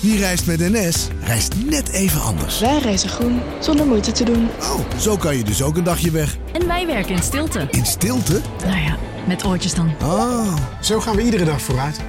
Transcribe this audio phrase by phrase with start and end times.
[0.00, 2.60] Wie reist met NS, reist net even anders.
[2.60, 4.48] Wij reizen groen, zonder moeite te doen.
[4.60, 6.36] Oh, zo kan je dus ook een dagje weg.
[6.52, 7.66] En wij werken in stilte.
[7.70, 8.40] In stilte?
[8.66, 9.92] Nou ja, met oortjes dan.
[10.00, 12.00] Ah, Zo gaan we iedere dag vooruit.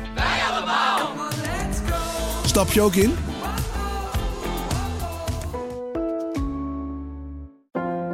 [2.46, 3.15] stap je ook in?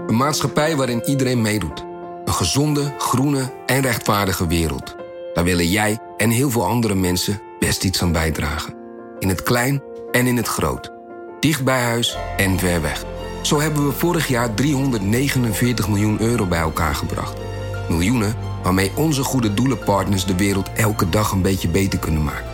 [0.08, 1.86] Een maatschappij waarin iedereen meedoet.
[2.26, 4.96] Een gezonde, groene en rechtvaardige wereld.
[5.34, 8.75] Daar willen jij en heel veel andere mensen best iets aan bijdragen.
[9.26, 10.92] In het klein en in het groot.
[11.40, 13.04] Dicht bij huis en ver weg.
[13.42, 17.38] Zo hebben we vorig jaar 349 miljoen euro bij elkaar gebracht.
[17.90, 22.46] Miljoenen waarmee onze goede doelenpartners de wereld elke dag een beetje beter kunnen maken.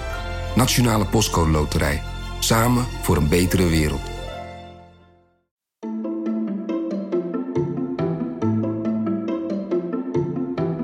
[0.55, 2.01] Nationale Postcode Loterij.
[2.39, 4.01] Samen voor een betere wereld.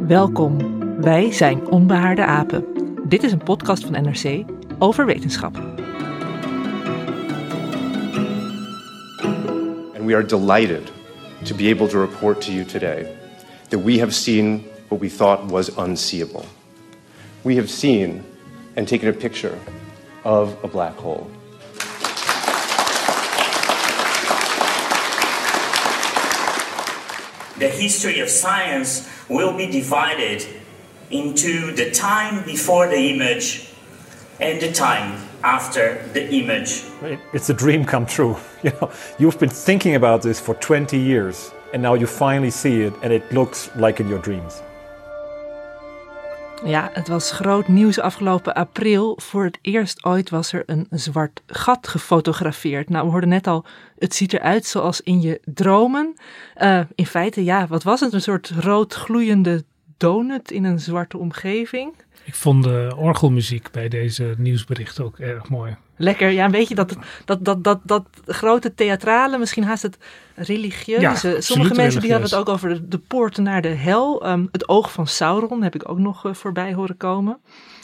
[0.07, 0.57] Welkom.
[1.01, 2.65] Wij zijn Onbehaarde Apen.
[3.07, 5.55] Dit is een podcast van NRC over wetenschap.
[9.95, 10.91] And we are delighted
[11.45, 13.17] to be able to report to you today
[13.69, 16.45] that we have seen what we thought was unseeable.
[17.43, 18.23] We have seen
[18.75, 19.59] and taken a picture
[20.23, 21.29] of a black hole.
[27.59, 30.45] the history of science will be divided
[31.09, 33.66] into the time before the image
[34.39, 36.83] and the time after the image.
[37.01, 38.35] It- It's a dream come true.
[38.63, 42.85] You know, you've been thinking about this for 20 years, and now you finally see
[42.85, 44.61] it, and it looks like in your dreams.
[46.65, 49.19] Ja, het was groot nieuws afgelopen april.
[49.21, 52.89] Voor het eerst ooit was er een zwart gat gefotografeerd.
[52.89, 53.65] Nou, we hoorden net al,
[53.97, 56.13] het ziet eruit zoals in je dromen.
[56.55, 58.13] Eh, in feite, ja, wat was het?
[58.13, 59.63] Een soort rood gloeiende
[59.97, 61.93] donut in een zwarte omgeving.
[62.23, 65.75] Ik vond de orgelmuziek bij deze nieuwsberichten ook erg mooi.
[65.95, 69.97] Lekker, ja, weet je, dat, dat, dat, dat, dat grote theatrale, misschien haast het
[70.35, 71.29] religieuze.
[71.29, 74.25] Ja, Sommige mensen die hadden het ook over de, de poorten naar de hel.
[74.25, 77.39] Ehm, het oog van Sauron heb ik ook nog eh, voorbij horen komen.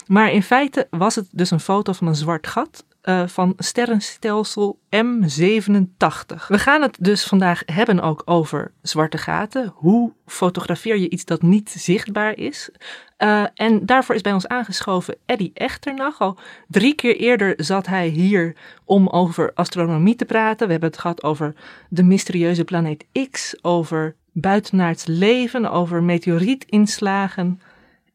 [0.06, 4.78] Maar in feite was het dus een foto van een zwart gat eh, van sterrenstelsel
[4.96, 6.46] M87.
[6.48, 9.72] We gaan het dus vandaag hebben ook over zwarte gaten.
[9.74, 12.70] Hoe fotografeer je iets dat niet zichtbaar is?
[13.16, 15.16] Eh, en daarvoor is bij ons aangeschoven
[15.54, 16.20] Echternach.
[16.20, 16.38] Al
[16.68, 20.66] drie keer eerder zat hij hier om over astronomie te praten.
[20.66, 21.54] We hebben het gehad over
[21.88, 27.60] de mysterieuze planeet X, over buitenaards leven, over meteorietinslagen.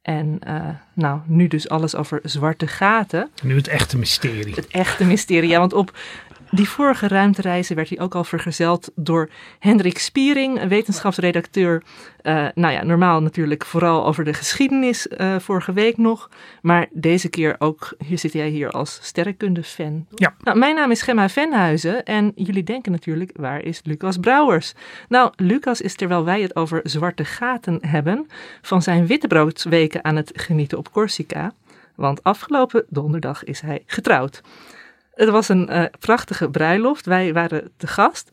[0.02, 3.30] En eh, nou, nu dus alles over zwarte gaten.
[3.44, 4.56] Nu het echte mysterie.
[4.56, 5.50] Het echte mysterie.
[5.50, 5.98] Ja, want op
[6.52, 9.30] die vorige ruimtereizen werd hij ook al vergezeld door
[9.60, 11.84] Hendrik Spiering, een wetenschapsredacteur.
[12.22, 16.30] Eh, nou ja, normaal natuurlijk vooral over de geschiedenis eh, vorige week nog.
[16.62, 20.06] Maar deze keer ook, hier zit jij hier als sterrenkunde-fan.
[20.16, 20.34] Ja.
[20.44, 24.74] Nou, mijn naam is Gemma Venhuizen en jullie denken natuurlijk, waar is Lucas Brouwers?
[25.10, 28.28] Nou, Lucas is terwijl wij het over zwarte gaten hebben,
[28.62, 31.54] van zijn wittebroodweken aan het genieten op Corsica.
[31.96, 34.42] Want afgelopen donderdag is hij getrouwd.
[35.20, 37.06] Het was een eh, prachtige bruiloft.
[37.06, 38.32] Wij waren te gast.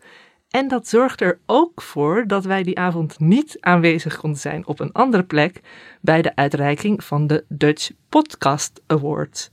[0.50, 4.80] En dat zorgde er ook voor dat wij die avond niet aanwezig konden zijn op
[4.80, 5.60] een andere plek
[6.00, 9.50] bij de uitreiking van de Dutch Podcast Awards.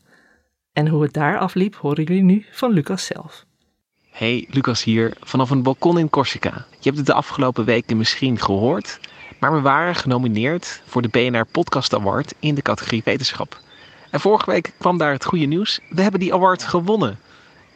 [0.73, 3.45] En hoe het daar afliep, horen jullie nu van Lucas zelf.
[4.09, 6.65] Hey, Lucas hier, vanaf een balkon in Corsica.
[6.69, 8.99] Je hebt het de afgelopen weken misschien gehoord,
[9.39, 13.62] maar we waren genomineerd voor de BNR Podcast Award in de categorie wetenschap.
[14.13, 15.79] En vorige week kwam daar het goede nieuws.
[15.89, 17.19] We hebben die award gewonnen.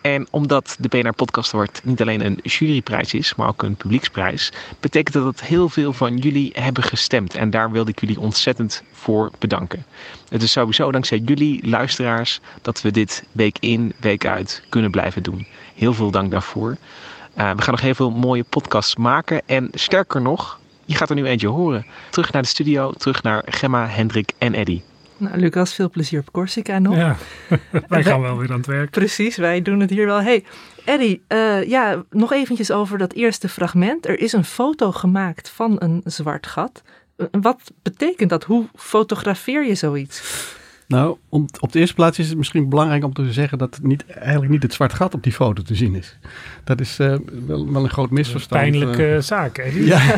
[0.01, 4.51] En omdat de BNR Podcast Award niet alleen een juryprijs is, maar ook een publieksprijs,
[4.79, 7.35] betekent dat dat heel veel van jullie hebben gestemd.
[7.35, 9.85] En daar wilde ik jullie ontzettend voor bedanken.
[10.29, 15.23] Het is sowieso dankzij jullie luisteraars dat we dit week in, week uit kunnen blijven
[15.23, 15.47] doen.
[15.75, 16.69] Heel veel dank daarvoor.
[16.69, 19.41] Uh, we gaan nog heel veel mooie podcasts maken.
[19.45, 21.85] En sterker nog, je gaat er nu eentje horen.
[22.09, 24.81] Terug naar de studio, terug naar Gemma, Hendrik en Eddy.
[25.17, 26.95] Nou, Lucas, veel plezier op Corsica nog.
[26.95, 27.15] Ja,
[27.87, 28.89] wij gaan wel weer aan het werk.
[28.89, 30.21] Precies, wij doen het hier wel.
[30.21, 30.43] Hey,
[30.85, 34.07] Eddie, uh, ja, nog eventjes over dat eerste fragment.
[34.07, 36.83] Er is een foto gemaakt van een zwart gat.
[37.31, 38.43] Wat betekent dat?
[38.43, 40.45] Hoe fotografeer je zoiets?
[40.87, 44.05] Nou, om, op de eerste plaats is het misschien belangrijk om te zeggen dat niet,
[44.05, 46.17] eigenlijk niet het zwart gat op die foto te zien is.
[46.63, 47.15] Dat is uh,
[47.47, 48.61] wel, wel, een groot misverstand.
[48.61, 49.63] Pijnlijke uh, zaak, hè?
[49.63, 50.01] Ja,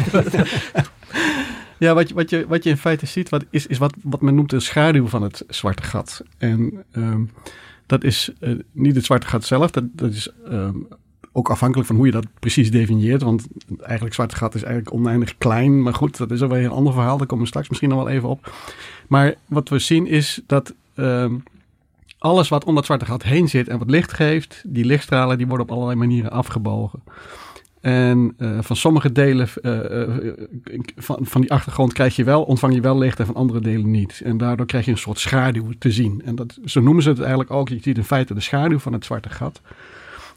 [1.79, 4.21] ja wat, je, wat, je, wat je in feite ziet, wat, is, is wat, wat
[4.21, 6.23] men noemt de schaduw van het zwarte gat.
[6.37, 7.29] En um,
[7.85, 10.87] dat is uh, niet het zwarte gat zelf, dat, dat is um,
[11.31, 13.21] ook afhankelijk van hoe je dat precies definieert.
[13.21, 13.47] Want
[13.79, 15.81] eigenlijk zwarte gat is eigenlijk oneindig klein.
[15.81, 17.17] Maar goed, dat is alweer een ander verhaal.
[17.17, 18.53] Daar komen we straks misschien nog wel even op.
[19.07, 21.43] Maar wat we zien is dat um,
[22.17, 25.47] alles wat om dat zwarte gat heen zit en wat licht geeft, die lichtstralen die
[25.47, 27.03] worden op allerlei manieren afgebogen.
[27.81, 30.33] En eh, van sommige delen eh, eh,
[30.95, 33.91] van, van die achtergrond krijg je wel, ontvang je wel licht en van andere delen
[33.91, 34.21] niet.
[34.23, 36.21] En daardoor krijg je een soort schaduw te zien.
[36.25, 37.69] En dat, zo noemen ze het eigenlijk ook.
[37.69, 39.61] Je ziet in feite de schaduw van het zwarte gat.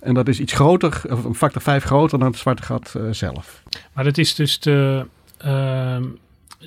[0.01, 3.63] En dat is iets groter, een factor 5 groter dan het zwarte gat zelf.
[3.93, 5.07] Maar het is dus de,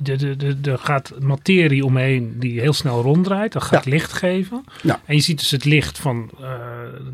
[0.02, 3.54] de, de, de, er gaat materie omheen die heel snel ronddraait.
[3.54, 4.64] Dat gaat licht geven.
[4.82, 5.00] Ja.
[5.06, 6.50] En je ziet dus het licht van eh,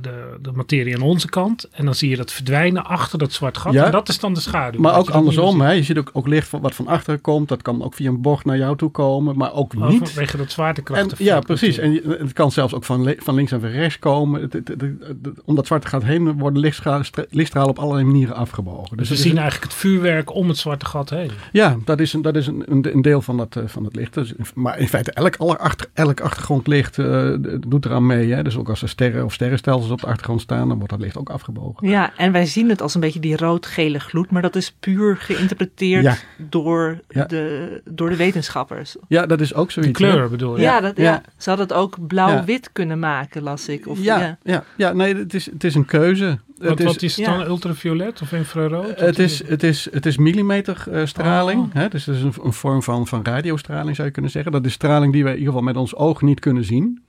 [0.02, 1.68] de, de materie aan onze kant.
[1.72, 3.74] En dan zie je dat verdwijnen achter dat zwart gat.
[3.74, 3.86] Ja.
[3.86, 4.82] En dat is dan de schaduw.
[4.82, 5.72] Maar ook andersom, hè?
[5.72, 7.48] je ziet ook, ook licht van, wat van achteren komt.
[7.50, 10.10] Dat kan ook via een bocht naar jou toe komen, maar ook niet.
[10.10, 11.18] Vanwege dat En, zwaartekracht.
[11.18, 11.78] ja, precies.
[11.78, 14.42] En het kan zelfs ook van, van links en van rechts komen.
[14.42, 18.06] Het, het, het- het- om dat zwarte gat heen worden lichtstralen, stra- lichtstralen op allerlei
[18.06, 18.98] manieren afgebogen.
[18.98, 21.32] Dus we het is zien eigenlijk het vuurwerk om het zwarte gat heen.
[21.52, 23.96] Ja, dat is een, dat is een, een, een deel van, dat, eh, van het
[23.96, 24.14] licht.
[24.14, 27.34] Dus, maar in feite, elk, achter, elk achtergrondlicht eh,
[27.68, 28.34] doet eraan mee.
[28.34, 28.44] Hè?
[28.44, 31.18] Dus ook als er sterren of sterrenstelsels op de achtergrond staan, dan wordt dat licht
[31.18, 31.88] ook afgebogen.
[31.88, 35.18] Ja, en wij zien het als een beetje die rood-gele gloed, maar dat is puur
[35.18, 36.16] geïnterpreteerd Ja.
[36.38, 37.26] door, Ja.
[37.26, 38.96] De, door de wetenschappers.
[39.08, 39.98] Ja, dat is ook zoiets.
[39.98, 40.30] De kleur hè?
[40.30, 40.62] bedoel je?
[40.62, 41.04] Ja, dat, ja.
[41.04, 41.22] Ja.
[41.38, 43.88] ze hadden het ook blauw-wit kunnen maken, las ik.
[43.88, 44.38] Of, Ja, ja.
[44.44, 44.64] ja.
[44.78, 46.40] ja, nee, het is, het is een keuze.
[46.62, 47.38] Wat, is, wat is het ja.
[47.38, 47.48] dan?
[47.48, 49.00] Ultraviolet of infrarood?
[49.00, 51.76] Het is, het is, het is millimeterstraling.
[51.76, 51.90] Oh.
[51.90, 54.52] Dus het is een, een vorm van, van radiostraling, zou je kunnen zeggen.
[54.52, 57.04] Dat is straling die wij in ieder geval met ons oog niet kunnen zien.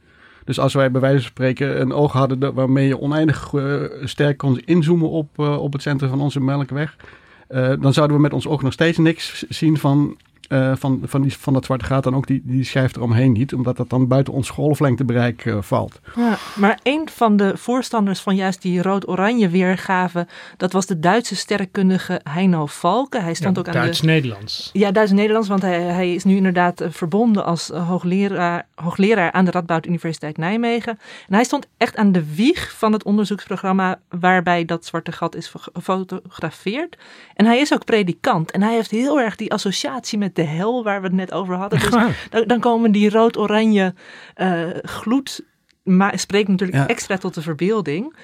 [0.44, 3.74] Dus als wij bij wijze van spreken een oog hadden dat- waarmee je oneindig eh,
[4.04, 6.96] sterk kon inzoomen op, eh, op het centrum van onze melkweg,
[7.48, 10.16] eh, dan zouden we met ons oog nog steeds niks zien van,
[10.48, 13.54] eh, van, van, die, van dat zwarte gat en ook die, die schijf eromheen niet,
[13.54, 16.00] omdat dat dan buiten ons golflengtebereik eh, valt.
[16.16, 21.36] Ja, maar een van de voorstanders van juist die rood-oranje weergave, dat was de Duitse
[21.36, 23.20] sterrenkundige Heino Valke.
[23.20, 23.78] Hij stond ook aan de...
[23.78, 24.70] Duits-Nederlands.
[24.72, 29.50] Ja, Duits-Nederlands, want hij, hij is nu inderdaad eh, verbonden als hoogleraar, hoogleraar aan de
[29.50, 30.98] Radboud Universiteit Nijmegen.
[31.28, 35.48] En hij stond echt aan de wieg van het onderzoeksprogramma waarbij dat zwarte gat is
[35.48, 36.96] ge- gefotografeerd.
[37.34, 40.84] En hij is ook predikant en hij heeft heel erg die associatie met de hel
[40.84, 41.78] waar we het net over hadden.
[41.80, 43.94] Dus dan, dan komen die rood-oranje
[44.34, 45.40] eh, gloed,
[45.82, 46.86] maar spreekt natuurlijk Ja.
[46.88, 48.14] extra tot de verbeelding.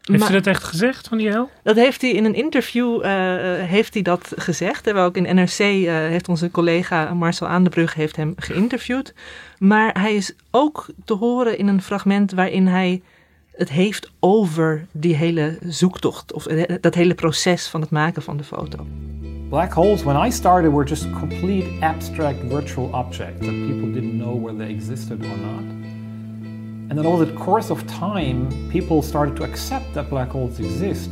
[0.00, 1.50] Heeft Maar- hij dat echt gezegd van die hel?
[1.62, 3.10] dat heeft hij in een interview eh,
[3.68, 4.84] heeft hij dat gezegd.
[4.92, 9.14] We ook in NRC eh, heeft onze collega Marcel Aandebrug heeft hem geïnterviewd.
[9.58, 13.02] Maar hij is ook te horen in een fragment waarin hij
[13.56, 18.36] het heeft over die hele zoektocht of eh, dat hele proces van het maken van
[18.36, 18.86] de foto.
[19.48, 24.42] Black holes, when I started, were just complete abstract virtual objects that people didn't know
[24.42, 25.64] whether they existed or not.
[26.88, 31.10] And then over the course of time, people started to accept that black holes exist.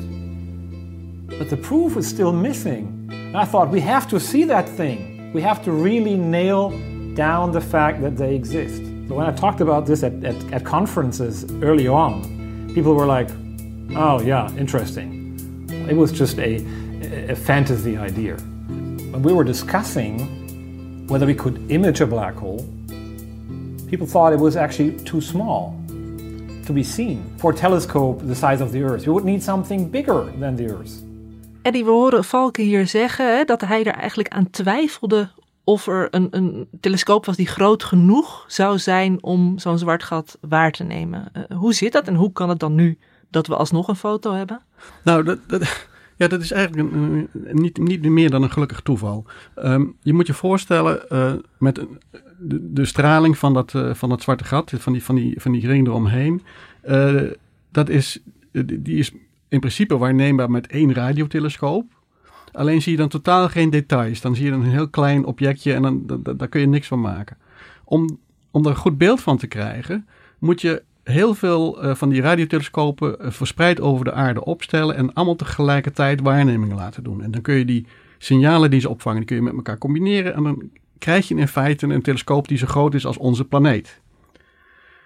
[1.39, 3.09] But the proof was still missing.
[3.11, 5.33] And I thought, we have to see that thing.
[5.33, 6.71] We have to really nail
[7.15, 8.83] down the fact that they exist.
[9.09, 12.34] So when I talked about this at, at, at conferences early on,
[12.75, 13.31] people were like,
[13.97, 15.11] oh, yeah, interesting.
[15.89, 16.57] It was just a,
[17.29, 18.35] a fantasy idea.
[18.35, 22.67] When we were discussing whether we could image a black hole,
[23.87, 25.77] people thought it was actually too small
[26.67, 29.07] to be seen for a telescope the size of the Earth.
[29.07, 31.03] you would need something bigger than the Earth.
[31.63, 35.29] Eddie, we horen Valke hier zeggen hè, dat hij er eigenlijk aan twijfelde
[35.65, 40.39] of er een, een telescoop was die groot genoeg zou zijn om zo'n zwart gat
[40.41, 41.29] waar te nemen.
[41.33, 42.99] Eh, hoe zit dat en hoe kan het dan nu
[43.31, 44.61] dat we alsnog een foto hebben?
[45.05, 45.87] Nou, dat, dat,
[46.17, 46.89] ja, dat is eigenlijk
[47.53, 49.25] niet, niet meer dan een gelukkig toeval.
[49.55, 51.99] Ehm, je moet je voorstellen eh, met een-
[52.39, 55.53] de, de straling van dat, eh, van dat zwarte gat, van die, van die, van
[55.53, 56.43] die ring eromheen.
[56.83, 57.23] eh,
[57.71, 58.21] dat is,
[58.53, 59.13] die is
[59.49, 61.85] in principe waarneembaar met één radiotelescoop.
[62.55, 64.21] Alleen zie je dan totaal geen details.
[64.21, 67.01] Dan zie je een heel klein objectje en dan, dan, daar kun je niks van
[67.01, 67.37] maken.
[67.85, 68.19] Om,
[68.51, 70.07] om er een goed beeld van te krijgen,
[70.39, 75.13] moet je heel veel eh, van die radiotelescopen eh, verspreid over de aarde opstellen en
[75.13, 77.23] allemaal tegelijkertijd waarnemingen laten doen.
[77.23, 77.87] En dan kun je die
[78.19, 81.49] signalen die ze opvangen, die kun je met elkaar combineren en dan krijg je in
[81.49, 84.01] feite een telescoop die zo groot is als onze planeet.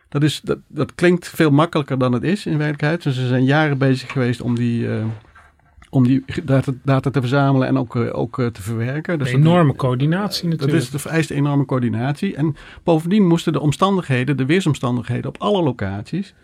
[0.08, 3.02] Dat, is, dat, dat klinkt veel makkelijker dan het is in werkelijkheid.
[3.02, 5.04] Dus ze zijn jaren bezig geweest om die, eh,
[5.90, 9.18] om die data, data te verzamelen en ook, eh, ook eh, te verwerken.
[9.18, 10.82] Dus Een dat- enorme coördinatie dat natuurlijk.
[10.84, 12.36] is, dat vereist enorme coördinatie.
[12.36, 16.34] En bovendien moesten de omstandigheden, de weersomstandigheden op alle locaties.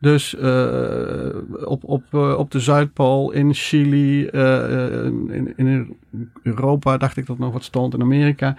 [0.00, 1.28] Dus eh,
[1.64, 5.96] op, op, op de Zuidpool, in Chili, in, in
[6.42, 8.56] Europa dacht ik dat nog wat stond, in Amerika.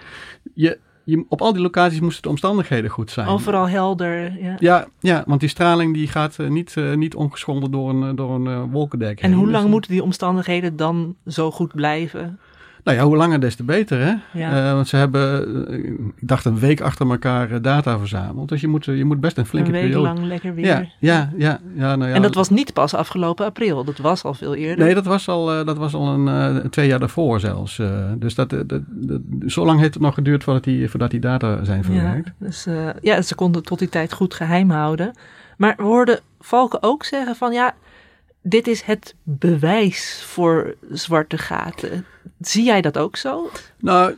[0.54, 3.28] Je, je, op al die locaties moesten de omstandigheden goed zijn.
[3.28, 4.42] Overal helder.
[4.42, 4.56] Ja.
[4.58, 8.16] Ja, ja, want die straling die gaat eh, niet, eh, niet ongeschonden door een, eh,
[8.16, 9.32] door een wolkendek En heen.
[9.34, 12.38] hoe Dus lang dan- moeten die omstandigheden dan zo goed blijven?
[12.84, 14.14] Nou ja, hoe langer des te beter, hè?
[14.38, 14.68] Ja.
[14.68, 15.78] Eh, want ze hebben, eh,
[16.16, 18.48] ik dacht, een week achter elkaar eh, data verzameld.
[18.48, 20.14] Dus je moet, je moet best een flinke Een week periode...
[20.14, 20.66] lang lekker weer.
[20.66, 21.60] Ja, ja, ja.
[21.74, 24.84] ja, nou ja en dat was niet pas afgelopen april, dat was al veel eerder.
[24.84, 27.80] Nee, dat was al, dat was al een, twee jaar daarvoor zelfs.
[28.16, 31.64] dus dat, dat, dat- zo lang heeft het nog geduurd voordat die, voordat die data
[31.64, 32.26] zijn verwerkt.
[32.26, 32.66] Ja, dus
[33.00, 35.12] ja, ze konden tot die tijd goed geheim houden.
[35.56, 37.74] Maar we hoorden Valken ook zeggen van ja,
[38.42, 42.04] dit is het bewijs voor zwarte gaten.
[42.40, 43.50] Zie jij dat ook zo?
[43.78, 44.14] Nou,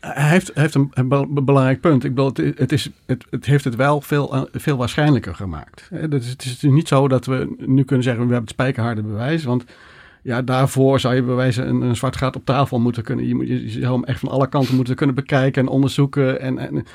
[0.00, 2.04] hij heeft, heeft een, een bel- belangrijk punt.
[2.04, 5.88] Ik bedoel, het, het, is, het, het heeft het wel veel, eh, veel waarschijnlijker gemaakt.
[5.90, 9.02] Hè, Dus het is niet zo dat we nu kunnen zeggen, we hebben het spijkerharde
[9.02, 9.44] bewijs.
[9.44, 9.64] Want
[10.22, 13.26] ja, daarvoor zou je bewijzen een, een zwart gat op tafel moeten kunnen.
[13.26, 16.40] Je, moet, je zou hem echt van alle kanten moeten kunnen bekijken en onderzoeken.
[16.40, 16.86] En, en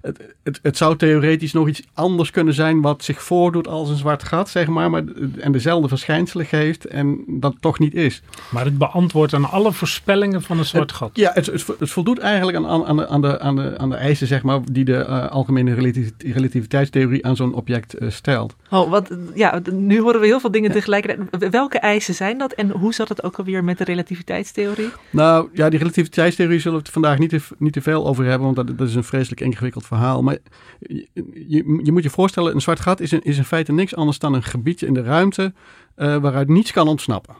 [0.00, 3.96] het, het, het zou theoretisch nog iets anders kunnen zijn wat zich voordoet als een
[3.96, 4.90] zwart gat, zeg maar.
[4.90, 5.02] maar
[5.38, 8.22] en dezelfde verschijnselen geeft en dat toch niet is.
[8.50, 11.10] Maar het beantwoordt aan alle voorspellingen van een zwart gat.
[11.12, 13.90] Ja, het, het, het voldoet eigenlijk aan, aan, aan, de, aan, de, aan, de, aan
[13.90, 18.56] de eisen zeg maar, die de eh, algemene relativi- relativiteitstheorie aan zo'n object eh, stelt.
[18.70, 21.50] Oh, want ja, nu horen we heel veel dingen tegelijkertijd.
[21.50, 24.90] Welke eisen zijn dat en hoe zat het ook alweer met de relativiteitstheorie?
[25.10, 28.44] Nou ja, die relativiteitstheorie zullen we het vandaag niet te, niet te veel over hebben,
[28.54, 30.22] want dat, dat is een vreselijk ingewikkeld verhaal.
[30.22, 30.38] Maar
[30.78, 34.18] je, je, moet je voorstellen, een zwart gat is in, is in feite niks anders
[34.18, 35.52] dan een gebiedje in de ruimte
[35.94, 37.36] eh, waaruit niets kan ontsnappen.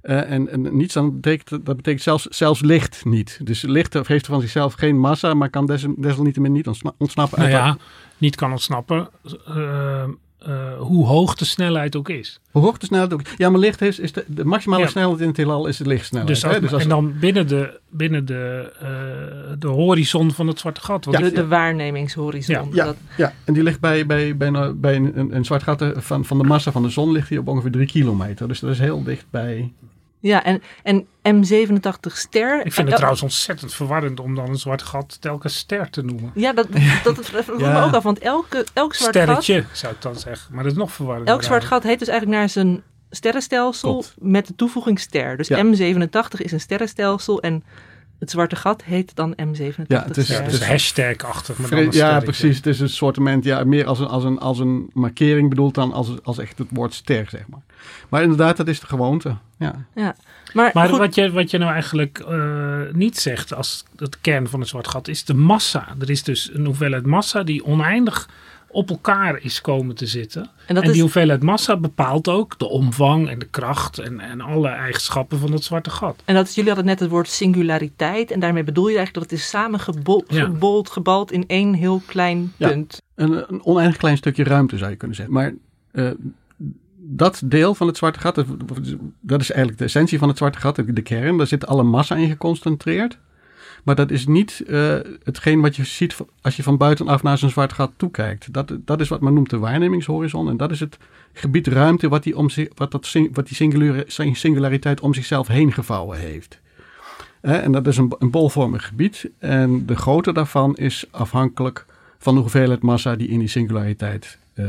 [0.00, 3.40] Eh, en, niets dan betekent, dat betekent zelfs, zelfs licht niet.
[3.42, 7.38] Dus licht heeft van zichzelf geen massa, maar kan des, desalniettemin niet ontsna- ontsnappen.
[7.38, 7.76] Nou ja,
[8.18, 9.08] niet kan ontsnappen
[9.46, 10.04] eh,
[10.38, 12.40] eh, hoe hoog de snelheid ook is.
[12.50, 13.20] Hoe hoog de snelheid ook.
[13.36, 14.88] Ja, maar licht is, is de, de maximale Ja.
[14.88, 16.34] snelheid in het heelal is de lichtsnelheid.
[16.34, 16.60] Dus, als, hè?
[16.60, 18.88] Dus als- en dan binnen de, binnen de, eh,
[19.58, 21.04] de horizon van het zwarte gat.
[21.04, 22.68] De, waarnemingshorizon.
[22.72, 25.62] ja, Dat- ja, en die ligt bij, bij, bij, een, bij een, een, een zwart
[25.62, 28.48] gat eh, van, van de massa van de zon ligt die op ongeveer drie kilometer.
[28.48, 29.72] Dus dat is heel dicht bij.
[30.20, 32.56] Ja, en, en M87 ster.
[32.56, 36.02] ik vind het eh, trouwens ontzettend verwarrend om dan een zwart gat telkens ster te
[36.02, 36.30] noemen.
[36.34, 36.68] Ja, dat,
[37.04, 37.72] dat vroeg Ja.
[37.80, 39.78] me ook af, want elke, elk zwart Sterretje gat...
[39.78, 40.54] zou ik dan zeggen.
[40.54, 41.32] Maar dat is nog verwarrender.
[41.34, 44.14] Elk zwart gat heet dus eigenlijk naar zijn sterrenstelsel Klopt.
[44.18, 45.36] met de toevoeging ster.
[45.36, 45.64] Dus Ja.
[45.64, 47.64] M87 is een sterrenstelsel en
[48.18, 50.28] het zwarte gat heet dan M87 Ja, het is-.
[50.28, 51.58] Ja, het dus is- hashtag-achtig.
[51.58, 52.56] maar dan ja, precies.
[52.56, 55.92] Het is een soortement, ja, meer als een, als een, als een markering bedoeld dan
[55.92, 57.60] als, als echt het woord ster, zeg maar.
[58.08, 59.36] Maar inderdaad, dat is de gewoonte.
[59.58, 59.84] Ja.
[59.94, 60.16] Ja.
[60.52, 64.48] Maar, Maar goed, wat je, wat je nou eigenlijk eh, niet zegt als het kern
[64.48, 65.86] van het zwart gat is de massa.
[66.00, 68.28] Er is dus een hoeveelheid massa die oneindig
[68.70, 70.42] op elkaar is komen te zitten.
[70.42, 74.20] En En, dat is- die hoeveelheid massa bepaalt ook de omvang en de kracht en,
[74.20, 76.22] en alle eigenschappen van het zwarte gat.
[76.24, 79.30] en dat is, jullie hadden net het woord singulariteit en daarmee bedoel je eigenlijk dat
[79.30, 80.44] het is samengebold, Ja.
[80.44, 82.68] gebold, gebald in één heel klein Ja.
[82.68, 83.02] punt.
[83.14, 85.34] Een, een oneindig klein stukje ruimte zou je kunnen zeggen.
[85.34, 85.54] Maar
[85.92, 86.10] eh,
[86.96, 88.46] dat deel van het zwarte gat, dat,
[89.20, 91.36] dat is eigenlijk de essentie van het zwarte gat, de kern.
[91.36, 93.18] Daar zit alle massa in geconcentreerd.
[93.88, 97.50] Maar dat is niet eh, hetgeen wat je ziet als je van buitenaf naar zo'n
[97.50, 98.52] zwart gat toekijkt.
[98.52, 100.48] Dat, dat is wat men noemt de waarnemingshorizon.
[100.48, 100.98] En dat is het
[101.32, 103.56] gebied ruimte wat die, om zich, wat dat, wat die
[104.32, 106.60] singulariteit om zichzelf heen gevouwen heeft.
[107.40, 109.30] En dat is een, een bolvormig gebied.
[109.38, 111.86] En de grootte daarvan is afhankelijk
[112.18, 114.64] van de hoeveelheid massa die in die singulariteit eh,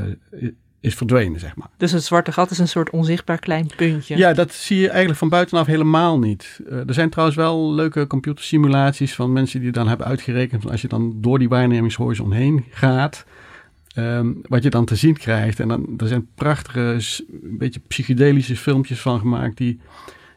[0.82, 1.68] is verdwenen, zeg maar.
[1.78, 4.18] Dus het zwarte gat is een soort onzichtbaar klein puntje.
[4.18, 6.60] Ja, dat zie je eigenlijk van buitenaf helemaal niet.
[6.70, 10.62] Eh, er zijn trouwens wel leuke computersimulaties van mensen die dan hebben uitgerekend...
[10.62, 13.26] van als je dan door die waarnemingshorizon heen gaat...
[13.88, 15.60] ehm, wat je dan te zien krijgt.
[15.60, 16.98] En dan, er zijn prachtige,
[17.30, 19.58] een beetje psychedelische filmpjes van gemaakt...
[19.58, 19.80] die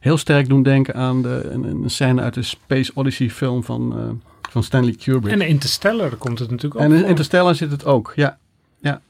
[0.01, 3.99] heel sterk doen denken aan de, een, een scène uit de Space Odyssey film van,
[3.99, 5.33] eh, van Stanley Kubrick.
[5.33, 7.05] En in Interstellar komt het natuurlijk ook En in.
[7.05, 8.39] Interstellar zit het ook, ja.
[8.81, 9.01] ja.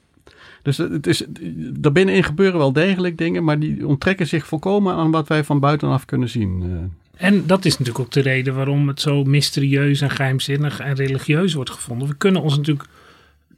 [0.62, 1.24] Dus het is,
[1.56, 6.04] daarbinnenin gebeuren wel degelijk dingen, maar die onttrekken zich volkomen aan wat wij van buitenaf
[6.04, 6.62] kunnen zien.
[6.62, 7.26] eh.
[7.26, 11.54] En dat is natuurlijk ook de reden waarom het zo mysterieus en geheimzinnig en religieus
[11.54, 12.08] wordt gevonden.
[12.08, 12.88] We kunnen ons natuurlijk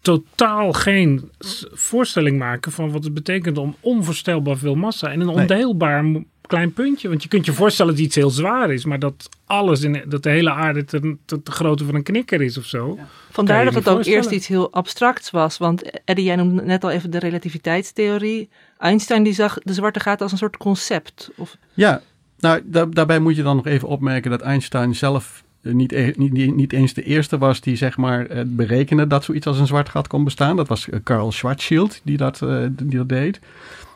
[0.01, 1.31] totaal geen
[1.73, 6.05] voorstelling maken van wat het betekent om onvoorstelbaar veel massa en een ondeelbaar
[6.47, 7.09] klein puntje.
[7.09, 10.23] Want je kunt je voorstellen dat iets heel zwaar is, maar dat alles in dat
[10.23, 12.99] de hele aarde te, te, te grootte van een knikker is of zo.
[13.31, 15.59] Vandaar dat je het ook eerst iets heel abstracts was.
[15.59, 18.49] Want Eddie, jij noemde net al even de relativiteitstheorie.
[18.79, 21.31] Einstein die zag de zwarte gaten als een soort concept.
[21.37, 22.01] Of, Ja,
[22.39, 26.13] nou da- daarbij moet je dan nog even opmerken dat Einstein zelf eh, niet, e-
[26.17, 29.59] niet, niet, niet eens de eerste was die zeg maar eh, berekende dat zoiets als
[29.59, 30.57] een zwart gat kon bestaan.
[30.57, 33.41] Dat was eh, Carl Schwarzschild die dat, eh, die dat deed.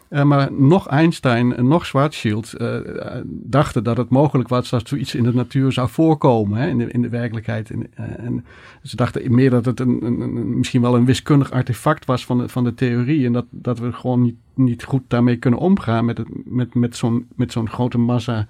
[0.08, 4.88] Eh, maar nog Einstein en nog Schwarzschild eh, eh, dachten dat het mogelijk was dat
[4.88, 7.70] zoiets in de natuur zou voorkomen, hè, in, de, in de werkelijkheid.
[7.70, 8.44] En, en
[8.82, 12.48] ze dachten meer dat het een, een, misschien wel een wiskundig artefact was van de,
[12.48, 13.26] van de theorie.
[13.26, 17.26] En dat, dat we gewoon niet, niet goed daarmee kunnen omgaan met, met, met zo'n
[17.34, 18.46] met zo'n grote massa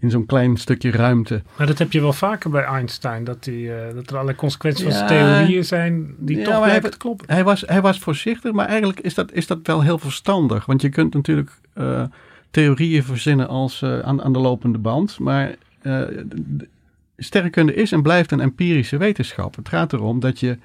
[0.00, 1.42] in zo'n klein stukje ruimte.
[1.56, 4.82] Maar dat heb je wel vaker bij Einstein, dat, die, eh, dat er allerlei consequenties
[4.84, 7.26] van zijn theorieën zijn die Ja, toch hij- te kloppen.
[7.34, 10.66] Hij was, hij was voorzichtig, maar eigenlijk is dat, is dat wel heel verstandig.
[10.66, 12.02] Want je kunt natuurlijk eh,
[12.50, 15.18] theorieën verzinnen als eh, aan, aan de lopende band.
[15.18, 16.68] Maar de- de-
[17.16, 19.56] sterrenkunde is en blijft een empirische wetenschap.
[19.56, 20.58] Het gaat erom dat je,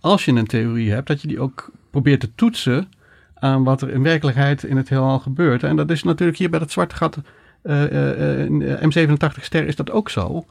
[0.00, 2.88] als je een theorie hebt, dat je die ook probeert te toetsen
[3.34, 5.62] aan wat er in werkelijkheid in het heelal gebeurt.
[5.62, 7.18] En dat is natuurlijk hier bij dat zwarte gat,
[7.62, 10.46] eh, eh, eh, in, eh, M87-ster, is dat ook zo.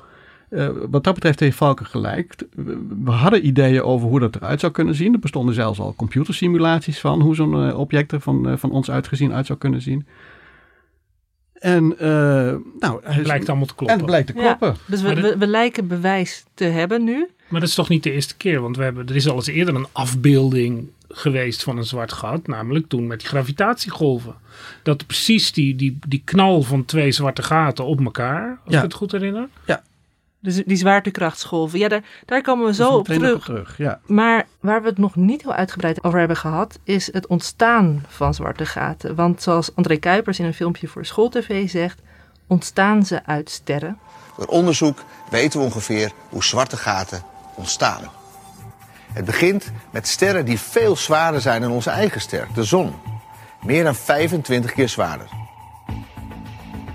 [0.50, 2.36] Eh, wat dat betreft heeft Valken gelijk.
[3.04, 5.14] We, hadden ideeën over hoe dat eruit zou kunnen zien.
[5.14, 9.46] Er bestonden zelfs al computersimulaties van hoe zo'n object er van, van ons uitgezien uit
[9.46, 10.06] zou kunnen zien.
[11.54, 12.00] En uh,
[12.80, 13.88] nou, Het blijkt allemaal te kloppen.
[13.88, 14.68] En het blijkt te kloppen.
[14.68, 17.28] Ja, dus we, we, we lijken bewijs te hebben nu.
[17.50, 19.48] Maar dat is toch niet de eerste keer, want we hebben, er is al eens
[19.48, 24.36] eerder een afbeelding geweest van een zwart gat, namelijk toen met die gravitatiegolven.
[24.84, 28.78] Dat precies die, die, die knal van twee zwarte gaten op elkaar, als Ja.
[28.78, 29.48] ik het goed herinner.
[30.44, 31.80] Dus die zwaartekrachtsgolven.
[31.80, 33.44] Ja, daar, daar komen we zo op terug.
[33.44, 33.78] terug.
[33.78, 34.00] Ja.
[34.06, 38.34] Maar waar we het nog niet heel uitgebreid over hebben gehad, is het ontstaan van
[38.34, 39.16] zwarte gaten.
[39.16, 42.02] Want zoals André Kuipers in een filmpje voor SchoolTV zegt,
[42.48, 43.98] ontstaan ze uit sterren.
[44.38, 47.24] Door onderzoek weten we ongeveer hoe zwarte gaten
[47.56, 48.02] ontstaan.
[49.14, 52.94] Het begint met sterren die veel zwaarder zijn dan onze eigen ster, de zon.
[53.62, 55.28] Meer dan 25 keer zwaarder.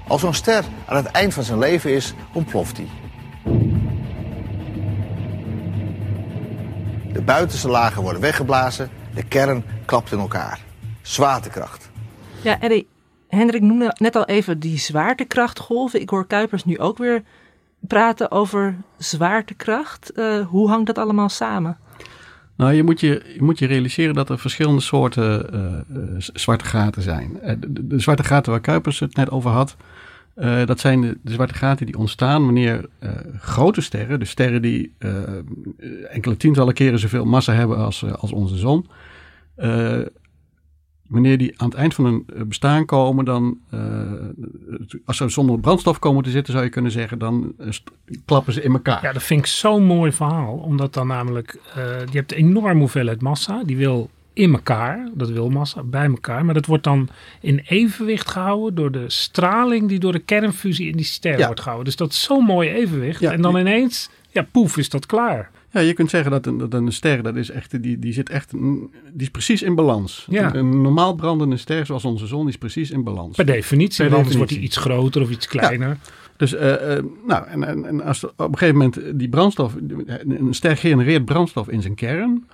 [0.08, 2.88] Als zo'n ster aan het eind van zijn leven is, ontploft hij.
[7.12, 10.60] De buitenste lagen worden weggeblazen, de kern klapt in elkaar.
[11.02, 11.90] Zwaartekracht.
[12.42, 12.88] Ja, Eddie,
[13.28, 16.00] Hendrik noemde net al even die zwaartekrachtgolven.
[16.00, 17.22] Ik hoor Kuipers nu ook weer
[17.80, 20.12] praten over zwaartekracht.
[20.12, 21.78] Eh, hoe hangt dat allemaal samen?
[22.56, 26.64] Nou, je moet je, je moet je realiseren dat er verschillende soorten eh, eh, zwarte
[26.64, 27.40] gaten zijn.
[27.40, 29.76] Eh, de, de- de zwarte gaten waar Kuipers het net over had,
[30.66, 32.88] dat zijn de, de zwarte gaten die ontstaan wanneer
[33.38, 34.92] grote sterren, dus sterren die
[36.08, 38.86] enkele tientallen keren zoveel massa hebben als, als onze zon,
[41.08, 43.80] wanneer die aan het eind van hun eh, bestaan komen, dan, eh,
[45.04, 47.68] als ze zonder brandstof komen te zitten, zou je kunnen zeggen, dan eh,
[48.24, 49.02] klappen ze in elkaar.
[49.02, 50.54] Ja, dat vind ik zo'n mooi verhaal.
[50.56, 51.58] Omdat dan namelijk,
[52.10, 53.62] je hebt een enorme hoeveelheid massa.
[53.64, 56.44] Die wil in elkaar, dat wil massa, bij elkaar.
[56.44, 57.08] Maar dat wordt dan
[57.40, 61.46] in evenwicht gehouden door de straling die door de kernfusie in die ster Ja.
[61.46, 61.86] wordt gehouden.
[61.86, 63.20] Dus dat is zo'n mooi evenwicht.
[63.20, 65.50] Ja, en dan ineens, ja poef, is dat klaar.
[65.76, 68.30] Ja, je kunt zeggen dat een, dat een ster, dat is echt, die, die zit
[68.30, 70.26] echt, die is precies in balans.
[70.30, 70.54] Ja.
[70.54, 73.36] Een, een normaal brandende ster, zoals onze zon, is precies in balans.
[73.36, 75.98] Per definitie, Per anders wordt hij iets groter of iets kleiner.
[76.36, 79.74] Dus, eh, eh, nou, en, en, en als op een gegeven moment die brandstof,
[80.26, 82.46] een ster genereert brandstof in zijn kern.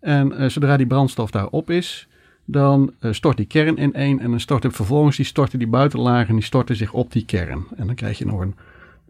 [0.00, 2.08] En eh, zodra die brandstof daarop is,
[2.44, 4.20] dan stort die kern in één.
[4.20, 7.64] En dan storten vervolgens die, storten die buitenlagen, die storten zich op die kern.
[7.76, 8.54] En dan krijg je nog een,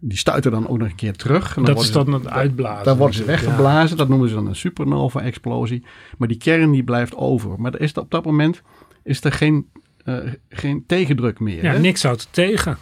[0.01, 1.57] die stuiten dan ook nog een keer terug.
[1.57, 3.27] En dan Dat is ze- dan het uitblazen Dan worden ze ja.
[3.27, 5.83] weggeblazen, dat noemen ze dan een supernova-explosie.
[6.19, 7.61] Maar die kern die blijft over.
[7.61, 8.63] Maar er is op dat moment
[9.03, 9.67] is er geen,
[10.05, 10.17] eh,
[10.49, 11.63] geen tegendruk meer.
[11.65, 11.79] Ja, hè?
[11.79, 12.79] niks houdt tegen.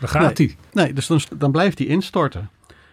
[0.00, 0.56] Daar gaat hij.
[0.72, 2.50] Nee, dus dan, dan blijft die instorten.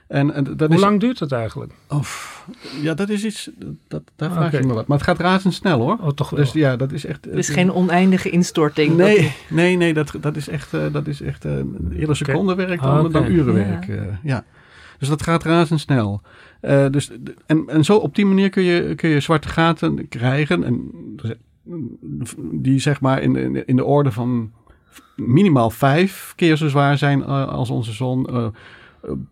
[0.08, 1.74] En, en dat Hoe is, lang duurt dat eigenlijk?
[1.90, 2.44] Of,
[2.82, 3.50] ja, dat is iets.
[3.88, 4.58] Dat, daar vraag Oké.
[4.58, 4.88] je me wat.
[4.88, 5.98] Maar het gaat razendsnel hoor.
[6.02, 6.40] Oh, toch wel.
[6.40, 7.26] Dus ja, dat is echt.
[7.26, 8.98] Het is geen oneindige instorting.
[8.98, 11.52] Nee, nee, nee, dat, dat is echt, eh, dat is echt eh,
[11.92, 13.10] eerder secondenwerk dan, Oké.
[13.12, 13.86] dan urenwerk.
[13.88, 13.94] Ja.
[13.94, 14.44] eh, ja.
[15.00, 16.22] Dus dat gaat razendsnel.
[16.62, 17.12] Eh dus,
[17.46, 20.64] en, en zo op die manier kun je, kun je zwarte gaten krijgen.
[20.64, 20.92] En
[22.52, 24.52] die zeg maar in, de- in de orde van
[25.16, 28.28] minimaal vijf keer zo zwaar zijn eh, als onze zon.
[28.28, 28.48] eh,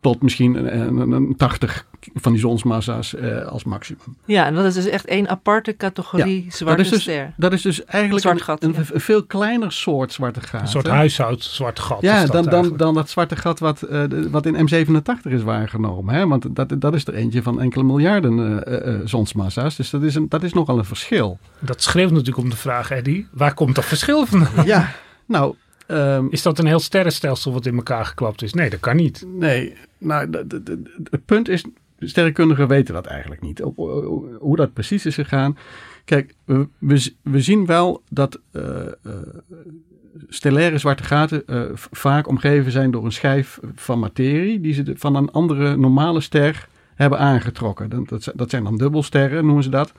[0.02, 4.18] tot misschien een, een, een 80 van die zonsmassa's eh, als maximum.
[4.26, 7.34] Ja, en dat is dus echt één aparte categorie zwarte dat is dus, ster.
[7.38, 8.78] Dat is dus eigenlijk een, gat, een, ja.
[8.94, 10.62] een veel kleiner soort zwarte gat.
[10.62, 12.02] Een soort huishoud, zwart gat.
[12.02, 15.44] Ja, is dat dan, dan, dan dat zwarte gat wat, eh, wat in M87 is
[15.44, 16.16] waargenomen.
[16.16, 16.28] Hè?
[16.28, 19.76] Want dat, dat is er eentje van enkele miljarden eh, eh, eh, zonsmassa's.
[19.76, 21.40] Dus dat is, een, dat is nogal een verschil.
[21.60, 23.28] Dat schreeuwt natuurlijk om de vraag, Eddie.
[23.32, 24.66] Waar komt dat verschil vandaan?
[24.66, 24.92] Ja,
[25.26, 25.56] nou...
[25.88, 28.54] ehm, Is dat een heel sterrenstelsel wat in elkaar geklapt is?
[28.54, 29.26] Nee, dat kan niet.
[29.28, 30.30] Nee, nou,
[31.10, 31.65] het punt is,
[32.00, 33.63] sterrenkundigen weten dat eigenlijk niet.
[33.63, 33.78] Op-
[34.39, 35.58] Hoe dat precies is gegaan.
[36.06, 36.67] Kijk, we,
[37.22, 38.62] we, zien wel dat eh,
[40.30, 44.93] stellaire zwarte gaten eh, vaak omgeven zijn door een schijf van materie die ze de-
[44.98, 47.89] van een andere normale ster hebben aangetrokken.
[47.89, 49.93] Dat, dat, zijn- dat zijn dan dubbelsterren, noemen ze dat.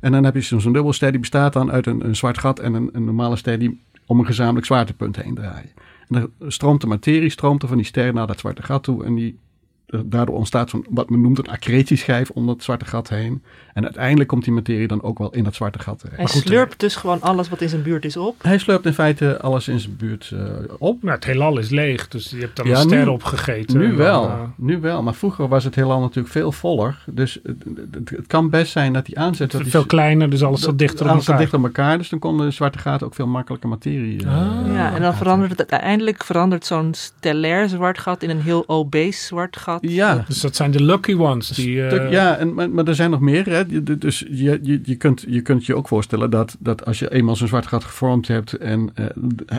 [0.00, 2.58] En dan heb je zo'n zo'n dubbelster die bestaat dan uit een, een zwart gat
[2.58, 5.72] en een, een normale ster die om een gezamenlijk zwaartepunt heen draaien.
[6.08, 9.04] En dan stroomt de materie stroomt er van die ster naar dat zwarte gat toe
[9.04, 9.38] en die
[9.86, 13.42] daardoor ontstaat zo'n, wat men noemt een accretieschijf om dat zwarte gat heen.
[13.74, 16.16] En uiteindelijk komt die materie dan ook wel in dat zwarte gat terecht.
[16.16, 18.42] Hij slurpt dus gewoon alles wat in zijn buurt is op.
[18.42, 20.40] Hij slurpt in feite alles in zijn buurt uh,
[20.78, 21.02] op.
[21.02, 23.78] Nou, het heelal is leeg, dus je hebt dan een ster opgegeten.
[23.78, 24.42] Nu wel, dan, uh...
[24.56, 25.02] nu wel.
[25.02, 27.04] Maar vroeger was het heelal natuurlijk veel voller.
[27.06, 29.50] Dus het, het, het kan best zijn dat die aanzet...
[29.50, 31.34] Dat veel die, kleiner, dus alles zat dichter op alles elkaar.
[31.34, 34.22] Alles dichter op elkaar, dus dan konden zwarte gaten ook veel makkelijker materie...
[34.22, 34.74] Uh, ah.
[34.74, 39.24] Ja, en dan verandert het uiteindelijk verandert zo'n stellair zwart gat in een heel obese
[39.24, 39.75] zwart gat.
[39.80, 40.24] Ja.
[40.28, 41.48] Dus dat zijn de lucky ones.
[41.48, 42.10] Die, uh...
[42.10, 43.46] Ja, en, maar, maar, er zijn nog meer.
[43.46, 43.82] Hè.
[43.98, 47.36] Dus je, je, je, kunt, je kunt je ook voorstellen dat, dat als je eenmaal
[47.36, 49.06] zo'n zwart gat gevormd hebt en uh,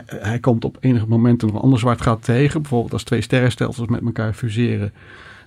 [0.05, 4.01] hij, komt op enige moment een ander zwart gat tegen, bijvoorbeeld als twee sterrenstelsels met
[4.05, 4.93] elkaar fuseren,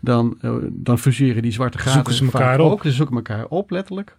[0.01, 2.73] dan, uh, dan fuseren die zwarte gaten zoeken ze elkaar op.
[2.73, 2.83] ook.
[2.83, 4.17] Ze zoeken elkaar op, letterlijk.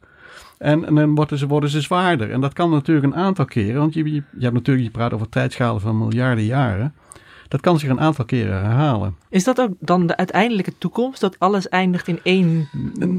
[0.57, 2.31] En, en, dan worden ze, worden ze zwaarder.
[2.31, 5.13] En dat kan natuurlijk een aantal keren, want je, je, je hebt natuurlijk, je praat
[5.13, 6.93] over tijdschalen van miljarden jaren.
[7.51, 9.15] Dat kan zich een aantal keren herhalen.
[9.29, 11.21] Is dat ook dan de uiteindelijke toekomst?
[11.21, 12.69] Dat alles eindigt in één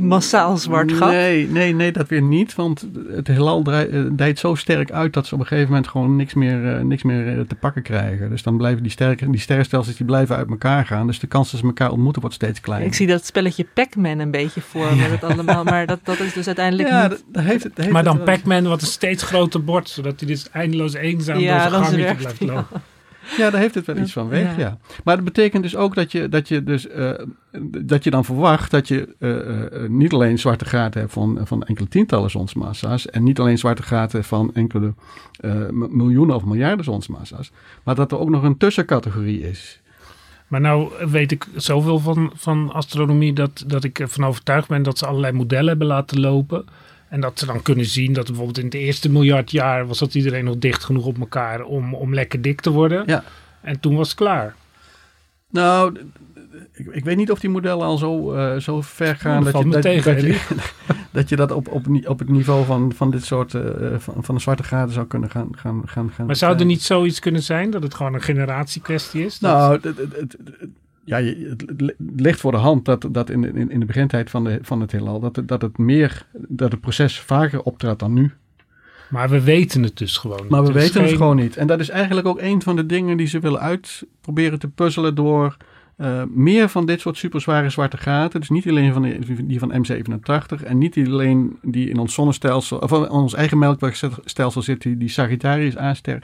[0.00, 1.10] massaal zwart gat?
[1.10, 2.54] Nee, nee, nee, dat weer niet.
[2.54, 3.62] Want het heelal
[4.12, 7.02] dijt zo sterk uit dat ze op een gegeven moment gewoon niks meer, uh, niks
[7.02, 8.30] meer uh, te pakken krijgen.
[8.30, 11.06] Dus dan blijven die, sterke, die sterrenstelsels die blijven uit elkaar gaan.
[11.06, 12.88] Dus de kans dat ze elkaar ontmoeten wordt steeds kleiner.
[12.88, 15.16] Ik zie dat spelletje Pac-Man een beetje voor me.
[15.20, 17.10] Dat allemaal, maar dat, dat is dus uiteindelijk ja, niet...
[17.10, 19.88] Dat, dat heeft het, dat heeft maar dan het, Pac-Man wat een steeds groter bord.
[19.88, 22.66] Zodat hij dus eindeloos eenzaam ja, door zijn gangetje blijft lopen.
[22.72, 22.80] Ja.
[23.36, 24.58] Ja, daar heeft het wel iets van weg, ja.
[24.58, 24.78] ja.
[25.04, 27.10] Maar dat betekent dus ook dat je, dat je, dus, uh,
[27.82, 31.62] dat je dan verwacht dat je uh, uh, niet alleen zwarte gaten hebt van, van
[31.62, 34.94] enkele tientallen zonsmassa's en niet alleen zwarte gaten van enkele
[35.70, 37.50] miljoenen of miljarden zonsmassa's,
[37.82, 39.80] maar dat er ook nog een tussencategorie is.
[40.52, 44.98] Maar nou weet ik zoveel van, van astronomie dat, dat ik ervan overtuigd ben dat
[44.98, 46.64] ze allerlei modellen hebben laten lopen.
[47.12, 50.14] En dat ze dan kunnen zien dat bijvoorbeeld in het eerste miljard jaar was dat
[50.14, 53.02] iedereen nog dicht genoeg op elkaar om, om lekker dik te worden.
[53.06, 53.24] Ja.
[53.60, 54.54] En toen was het klaar.
[55.50, 55.98] Nou,
[56.72, 59.62] ik, ik weet niet of die modellen al zo, uh, zo ver gaan Oh, dat,
[59.62, 60.40] je, dat, tegen, dat, je,
[61.12, 63.62] dat je dat op, op, op het niveau van, van dit soort uh,
[63.98, 65.48] van, van de zwarte gaten zou kunnen gaan.
[65.56, 69.24] gaan, gaan, gaan Maar zou er niet zoiets kunnen zijn dat het gewoon een generatiekwestie
[69.24, 69.40] is?
[69.40, 70.36] Nou, het, het, het, het-
[71.04, 71.64] ja, het,
[72.16, 74.92] ligt voor de hand dat, dat in, in, in de begintijd van, de, van het
[74.92, 78.30] heelal dat, dat het meer, dat het proces vaker optrad dan nu.
[79.10, 80.46] Maar we weten het dus gewoon.
[80.48, 81.56] Maar we Het weten het gewoon niet.
[81.56, 85.14] En dat is eigenlijk ook een van de dingen die ze willen uitproberen te puzzelen
[85.14, 85.56] door
[85.96, 88.40] eh, meer van dit soort superzware zwarte gaten.
[88.40, 92.78] Dus niet alleen van de- die van M87 en niet alleen die in ons zonnestelsel,
[92.78, 96.22] of in ons eigen melkwegstelsel zit, die, die Sagittarius A-ster.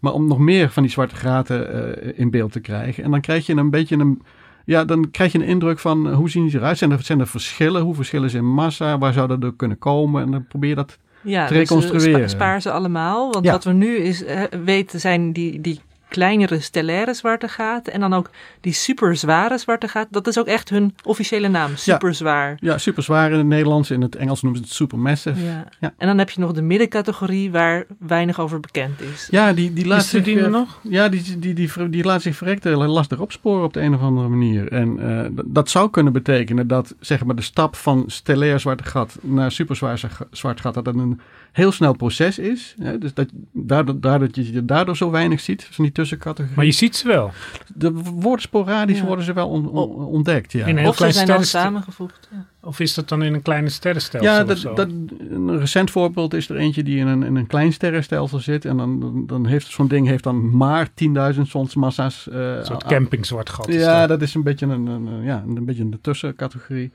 [0.00, 3.04] Maar om nog meer van die zwarte gaten eh, in beeld te krijgen.
[3.04, 4.22] En dan krijg je een beetje een.
[4.64, 6.78] Ja, dan krijg je een indruk van eh, hoe zien die eruit?
[6.78, 7.82] Zijn er, zijn er verschillen?
[7.82, 8.98] Hoe verschillen ze in massa?
[8.98, 10.22] Waar zou dat door kunnen komen?
[10.22, 12.28] En dan probeer je dat Ja, te dus, eh, reconstrueren.
[12.28, 13.32] spa- spaar ze allemaal.
[13.32, 13.52] Want Ja.
[13.52, 14.24] wat we nu is,
[14.64, 17.92] weten zijn die, die kleinere stellaire zwarte gaten.
[17.92, 20.12] En dan ook die superzware zwarte gaten.
[20.12, 21.70] Dat is ook echt hun officiële naam.
[21.76, 22.56] Superzwaar.
[22.60, 23.90] Ja, super zwaar in het Nederlands.
[23.90, 25.44] In het Engels noemen ze het supermassive.
[25.44, 25.64] Ja.
[25.80, 25.94] Ja.
[25.98, 29.28] En dan heb je nog de middencategorie waar weinig over bekend is.
[29.30, 30.24] Ja, die, die laat zich...
[30.24, 30.80] die eh, nog?
[30.82, 34.00] Ja, die, die, die, die, die laat zich verrekte lastig opsporen op de een of
[34.00, 34.72] andere manier.
[34.72, 39.18] En eh, dat zou kunnen betekenen dat zeg maar, de stap van stellair zwarte gat
[39.20, 41.20] naar superzwaar zwart gat, dat dat een
[41.56, 42.74] heel snel proces is.
[42.78, 42.98] Hè?
[42.98, 46.56] Dus dat, daardoor, daardoor, dat je daardoor zo weinig ziet van die tussencategorie.
[46.56, 47.30] Maar je ziet ze wel.
[47.74, 49.04] De worden sporadisch Ja.
[49.04, 50.52] worden ze wel on- on- ontdekt.
[50.52, 50.66] Ja.
[50.66, 52.28] In een heel Of ze klein zijn dan samengevoegd.
[52.32, 52.44] Ja.
[52.60, 54.74] Of is dat dan in een kleine sterrenstelsel Ja, of dat, zo?
[54.74, 54.88] dat,
[55.30, 58.64] een recent voorbeeld is er eentje die in een, in een klein sterrenstelsel zit.
[58.64, 60.88] En dan, dan, heeft zo'n ding heeft dan maar
[61.34, 62.28] 10.000 zonsmassa's.
[62.28, 63.68] eh, een soort a- campingzwart gat.
[63.68, 64.08] is Ja, dat.
[64.08, 66.90] dat is een beetje een, een, een- ja, een beetje een tussencategorie.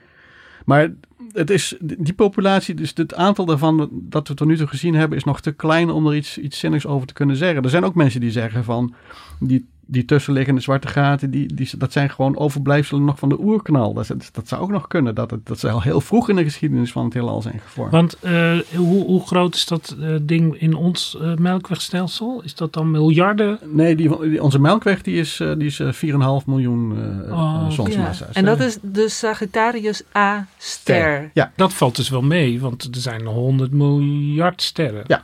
[0.65, 0.93] Maar
[1.31, 5.17] het is, die populatie, dus het aantal daarvan dat we tot nu toe gezien hebben,
[5.17, 7.63] is nog te klein om er iets, iets zinnigs over te kunnen zeggen.
[7.63, 8.93] Er zijn ook mensen die zeggen van
[9.39, 13.93] die, die tussenliggende zwarte gaten, die, die, dat zijn gewoon overblijfselen nog van de oerknal.
[13.93, 16.43] Dat, dat zou ook nog kunnen, dat, het, dat ze al heel vroeg in de
[16.43, 17.91] geschiedenis van het heelal zijn gevormd.
[17.91, 22.41] Want eh, hoe, hoe groot is dat eh, ding in ons eh, melkwegstelsel?
[22.43, 23.59] Is dat dan miljarden?
[23.65, 26.95] Nee, die, die- onze melkweg die is, die is eh, 4,5 miljoen
[27.27, 28.27] eh Oh, zonsmassa's.
[28.27, 28.33] Ja.
[28.33, 31.31] En dat is de Sagittarius A-ster.
[31.33, 35.03] Ja, Dat valt dus wel mee, want er zijn 100 miljard sterren.
[35.07, 35.23] Ja.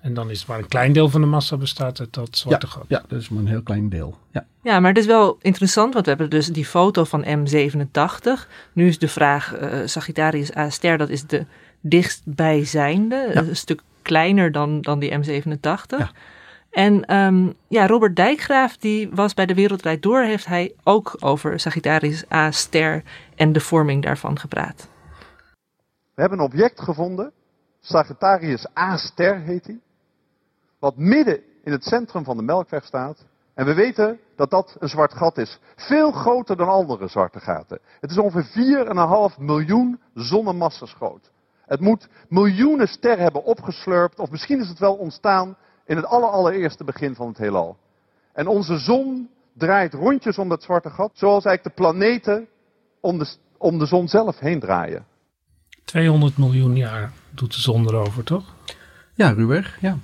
[0.00, 2.84] En dan is maar een klein deel van de massa bestaat uit dat zwarte gat.
[2.88, 4.18] ja, dat is maar een heel klein deel.
[4.30, 4.46] Ja.
[4.62, 8.48] Ja, maar het is wel interessant, want we hebben dus die foto van M87.
[8.72, 11.46] Nu is de vraag, eh, Sagittarius A-ster, dat is de
[11.80, 13.30] dichtstbijzijnde.
[13.34, 13.40] Ja.
[13.40, 15.98] Een stuk kleiner dan, dan die M87.
[15.98, 16.10] Ja.
[16.70, 21.60] En ehm, ja, Robert Dijkgraaf, die was bij de Wereldrijd Door, heeft hij ook over
[21.60, 23.02] Sagittarius A-ster
[23.34, 24.88] en de vorming daarvan gepraat.
[26.14, 27.32] We hebben een object gevonden,
[27.80, 29.78] Sagittarius A-ster heet hij,
[30.78, 34.88] wat midden in het centrum van de Melkweg staat En we weten dat dat een
[34.88, 35.58] zwart gat is.
[35.76, 37.78] Veel groter dan andere zwarte gaten.
[38.00, 38.86] Het is ongeveer
[39.34, 41.30] 4,5 miljoen zonnemassa's groot.
[41.66, 46.84] Het moet miljoenen sterren hebben opgeslurpt, of misschien is het wel ontstaan in het allerallereerste
[46.84, 47.76] begin van het heelal.
[48.32, 52.48] En onze zon draait rondjes om dat zwarte gat, zoals eigenlijk de planeten
[53.00, 55.06] om de, om de zon zelf heen draaien.
[55.84, 58.54] 200 miljoen jaar doet de zon erover, toch?
[59.14, 59.98] Ja, ruwweg, ja.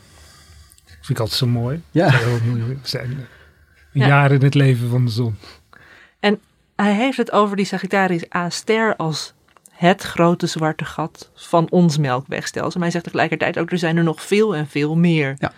[1.05, 1.83] Vind ik altijd zo mooi.
[1.91, 2.09] Ja.
[2.09, 3.27] 200 miljoen zijn een
[3.93, 4.07] Ja.
[4.07, 5.37] jaar in het leven van de zon.
[6.21, 6.41] En
[6.77, 9.33] hij heeft het over die Sagittarius A-ster als
[9.71, 12.73] het grote zwarte gat van ons melkwegstelsel.
[12.73, 15.37] Maar hij zegt tegelijkertijd ook, er zijn er nog veel en veel meer.
[15.39, 15.53] Ja.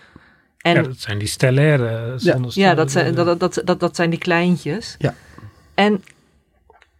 [0.58, 2.70] En ja, dat zijn die stellaire zonnesterren.
[2.70, 4.94] Ja, dat zijn, dat, dat, dat, dat zijn die kleintjes.
[4.98, 5.14] Ja.
[5.74, 6.04] En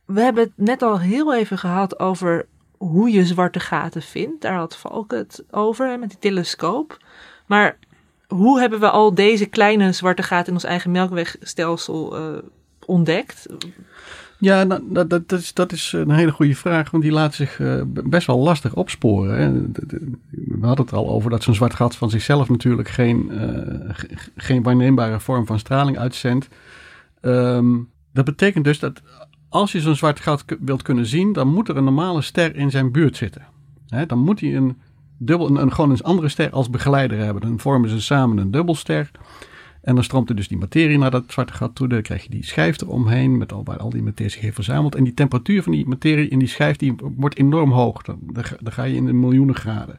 [0.05, 4.43] we hebben het net al heel even gehad over hoe je zwarte gaten vindt.
[4.43, 6.99] Daar had Valk het over hè, met die telescoop.
[7.47, 7.77] Maar
[8.29, 12.43] hoe hebben we al deze kleine zwarte gaten in ons eigen melkwegstelsel eh,
[12.87, 13.47] ontdekt?
[14.39, 17.61] Ja, nou, dat, dat, is, dat is een hele goede vraag, want die laat zich
[17.61, 19.73] eh, best wel lastig opsporen.
[20.31, 23.31] We hadden het al over dat zo'n zwart gat van zichzelf natuurlijk geen,
[23.89, 26.49] ge- geen waarneembare vorm van straling uitzendt.
[27.21, 27.75] Ehm,
[28.13, 29.03] dat betekent dus dat
[29.49, 32.71] als je zo'n zwart gat wilt kunnen zien, dan moet er een normale ster in
[32.71, 33.43] zijn buurt zitten.
[33.89, 34.77] Hè, dan moet hij een,
[35.19, 37.43] dubbel, een, gewoon een andere ster als begeleider hebben.
[37.43, 39.11] Dan vormen ze samen een dubbelster.
[39.83, 41.89] En dan stroomt er dus die materie naar dat zwarte gat toe.
[41.89, 44.95] Dan krijg je die schijf eromheen, met al, waar al die materie zich heeft verzameld.
[44.95, 48.03] En die temperatuur van die materie in die schijf die wordt enorm hoog.
[48.03, 48.19] Dan,
[48.61, 49.99] dan, ga- je in de miljoenen graden.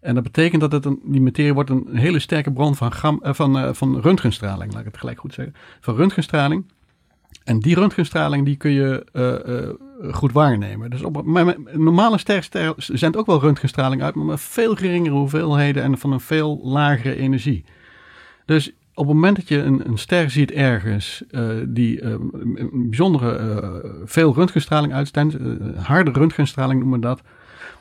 [0.00, 3.32] En dat betekent dat het een, die materie wordt een hele sterke bron van, eh,
[3.34, 5.54] van, eh, van röntgenstraling, laat ik het gelijk goed zeggen.
[5.80, 6.64] Van röntgenstraling.
[7.44, 9.68] En die röntgenstraling die kun je eh, eh,
[10.10, 10.90] goed waarnemen.
[10.90, 15.82] Dus op, maar, normale sterren zendt ook wel röntgenstraling uit, maar met veel geringere hoeveelheden
[15.82, 17.64] en van een veel lagere energie.
[18.44, 22.02] Dus op het moment dat je een, een ster ziet ergens eh, die
[22.72, 25.36] bijzondere veel röntgenstraling uitzendt,
[25.76, 27.22] harde röntgenstraling noemen we dat,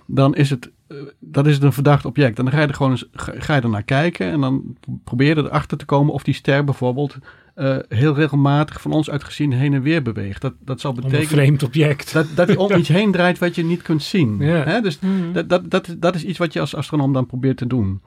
[0.06, 0.72] dan is het,
[1.20, 2.38] dat is het een verdacht object.
[2.38, 5.36] En dan ga je er gewoon eens, ga je er naar kijken en dan probeer
[5.36, 7.18] je erachter te komen of die ster bijvoorbeeld
[7.56, 10.42] eh, heel regelmatig van ons uit gezien heen en weer beweegt.
[10.42, 12.14] Dat, dat zal Om een betekenen vreemd object.
[12.14, 14.38] dat, dat hij om iets heen draait wat je niet kunt zien.
[14.40, 14.64] Ja.
[14.64, 14.82] Hè?
[14.82, 15.00] Dus
[15.34, 18.02] dat, dat, dat, dat is iets wat je als astronoom dan probeert te doen.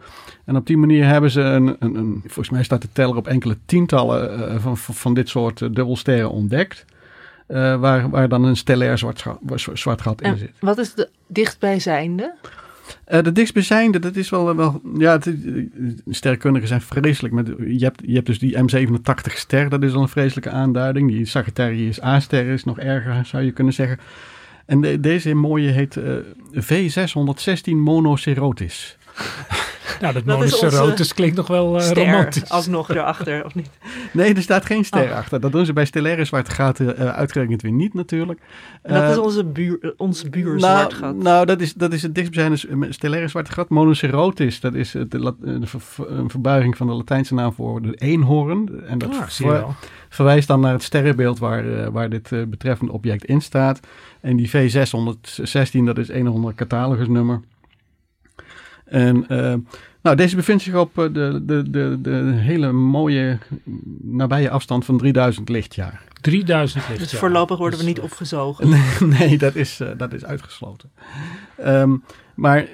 [0.45, 3.27] En op die manier hebben ze een, een, een volgens mij staat de teller op
[3.29, 6.85] enkele tientallen eh, van, van, van dit soort eh, dubbelsterren ontdekt.
[7.47, 9.25] eh, waar, waar dan een stellair zwart,
[9.73, 10.51] zwart gat in En zit.
[10.61, 12.35] wat is de dichtbijzijnde?
[13.05, 15.35] Eh, de dichtstbijzijnde, dat is wel, wel ja, het, eh,
[16.67, 17.35] zijn vreselijk.
[17.35, 21.09] Met, je, hebt, je hebt dus die M87 ster, dat is al een vreselijke aanduiding.
[21.09, 23.99] Die Sagittarius A-ster is nog erger, zou je kunnen zeggen.
[24.67, 26.13] En de- deze mooie heet eh,
[26.55, 28.97] V616 Monocerotis.
[30.01, 32.49] Nou, dat, Dat is onze monocerotis klinkt nog wel eh, Ster, romantisch.
[32.51, 33.71] alsnog erachter, of niet?
[34.13, 35.17] Nee, er staat geen ster Oh.
[35.17, 35.41] achter.
[35.41, 38.41] Dat doen ze bij stellaire zwarte gaten uh, uitgerekend weer niet natuurlijk.
[38.83, 41.17] En dat Eh, is onze buur, ons buur nou, zwart gat.
[41.17, 43.69] Nou, dat is, dat is het dichtstbijzijnde stellaire zwarte gat.
[43.69, 45.35] Monocerotis, dat is de, de
[46.07, 48.83] een verbuiging van de Latijnse naam voor de eenhoorn.
[48.87, 49.75] En dat Ah, zie je ver- wel.
[50.09, 53.81] verwijst dan naar het sterrenbeeld waar, eh, waar dit eh, betreffende object in staat.
[54.21, 57.41] En die V616, dat is een of ander catalogusnummer.
[58.85, 59.55] En eh,
[60.03, 63.39] nou, deze bevindt zich op eh, de, de, de, de hele mooie
[64.03, 66.03] nabije afstand van 3000 lichtjaar.
[66.21, 67.09] 3000 lichtjaar.
[67.09, 68.69] Dus voorlopig worden we Dus, niet opgezogen.
[68.69, 70.91] Nee, nee, dat, is, eh, dat is uitgesloten.
[71.57, 71.97] Ehm,
[72.35, 72.67] maar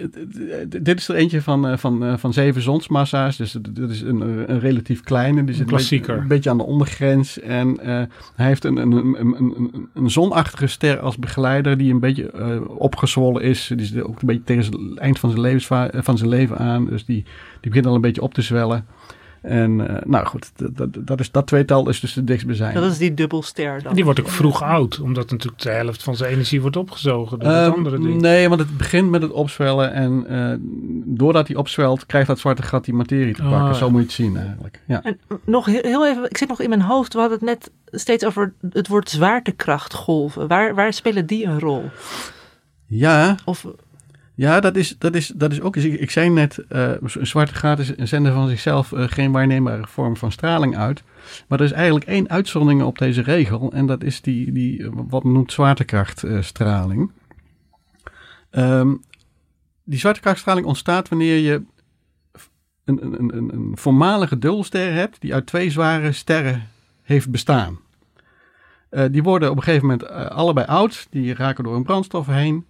[0.68, 3.36] dit is er eentje van, eh, van, eh, van zeven zonsmassa's.
[3.36, 4.20] Dus dit is een,
[4.50, 5.44] een relatief kleine.
[5.44, 7.40] Die zit een beetje, een beetje aan de ondergrens.
[7.40, 8.02] En eh,
[8.34, 11.76] hij heeft een, een, een, een, zonachtige ster als begeleider.
[11.76, 13.72] Die een beetje eh, opgezwollen is.
[13.76, 16.86] Die is ook een beetje tegen het eind van zijn, levensva- van zijn leven aan.
[16.86, 17.24] Dus die,
[17.60, 18.86] die begint al een beetje op te zwellen.
[19.42, 22.80] En eh, nou goed, dat, dat, dat, is, dat tweetal is dus de dichtstbijzijnde.
[22.80, 23.94] Dat is die dubbelster dan.
[23.94, 27.48] Die wordt ook vroeg oud, omdat natuurlijk de helft van zijn energie wordt opgezogen door
[27.48, 28.20] het Ehm, andere ding.
[28.20, 29.92] Nee, want het begint met het opzwellen.
[29.92, 30.56] En eh,
[31.04, 33.68] doordat hij opzwelt, krijgt dat zwarte gat die materie te Ah, pakken.
[33.68, 33.74] ja.
[33.74, 34.82] Zo moet je het zien eigenlijk.
[34.86, 35.02] Ja.
[35.02, 37.70] En nog heel, heel even, ik zit nog in mijn hoofd, we hadden het net
[38.00, 40.48] steeds over het woord zwaartekrachtgolven.
[40.48, 41.84] Waar, waar spelen die een rol?
[42.86, 43.66] Ja, Of,
[44.40, 45.76] ja dat, is, dat, is, dat is ook.
[45.76, 49.86] Ik, ik zei net, eh, een zwarte gat is, zenden van zichzelf eh, geen waarneembare
[49.86, 51.02] vorm van straling uit.
[51.48, 53.72] Maar er is eigenlijk één uitzondering op deze regel.
[53.72, 57.10] En dat is die, die eh, wat men noemt zwaartekrachtstraling.
[58.50, 58.94] Ehm,
[59.84, 61.62] die zwaartekrachtstraling ontstaat wanneer je
[62.84, 66.68] een, een, een, een- een voormalige dubbelster hebt die uit twee zware sterren
[67.02, 67.78] heeft bestaan.
[69.10, 72.64] Die worden op een gegeven moment allebei oud, die raken door een brandstof heen.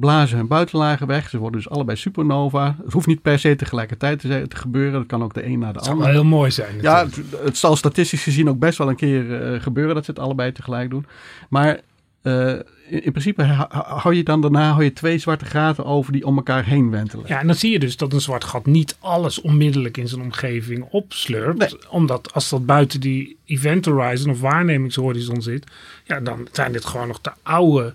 [0.00, 1.28] Blazen hun buitenlagen weg.
[1.28, 2.76] Ze worden dus allebei supernova.
[2.84, 4.92] Het hoeft niet per se tegelijkertijd te, gebeuren.
[4.92, 6.12] Dat kan ook de een na de Het zou ander.
[6.12, 6.80] wel heel mooi zijn.
[6.80, 7.30] Ja, natuurlijk.
[7.30, 10.20] het, het zal statistisch gezien ook best wel een keer eh, gebeuren dat ze het
[10.20, 11.06] allebei tegelijk doen.
[11.48, 11.80] Maar
[12.22, 12.48] eh,
[12.88, 16.36] in, in principe hou je dan daarna hou je twee zwarte gaten over die om
[16.36, 17.24] elkaar heen wentelen.
[17.28, 20.20] Ja, en dan zie je dus dat een zwart gat niet alles onmiddellijk in zijn
[20.20, 21.88] omgeving opslurpt.
[21.88, 25.66] Omdat als dat buiten die event horizon of waarnemingshorizon zit,
[26.04, 27.94] ja, dan zijn dit gewoon nog de oude,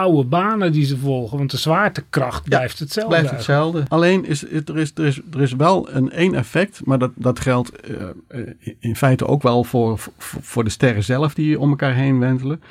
[0.00, 1.38] oude banen die ze volgen.
[1.38, 3.10] Want de zwaartekracht blijft hetzelfde.
[3.16, 3.58] blijft eigenlijk.
[3.58, 3.94] hetzelfde.
[3.94, 7.10] Alleen is het- er is, er is, er is wel een één effect, maar dat,
[7.14, 7.96] dat geldt eh,
[8.28, 8.40] eh,
[8.78, 12.62] in feite ook wel voor, voor, voor de sterren zelf die om elkaar heen wentelen.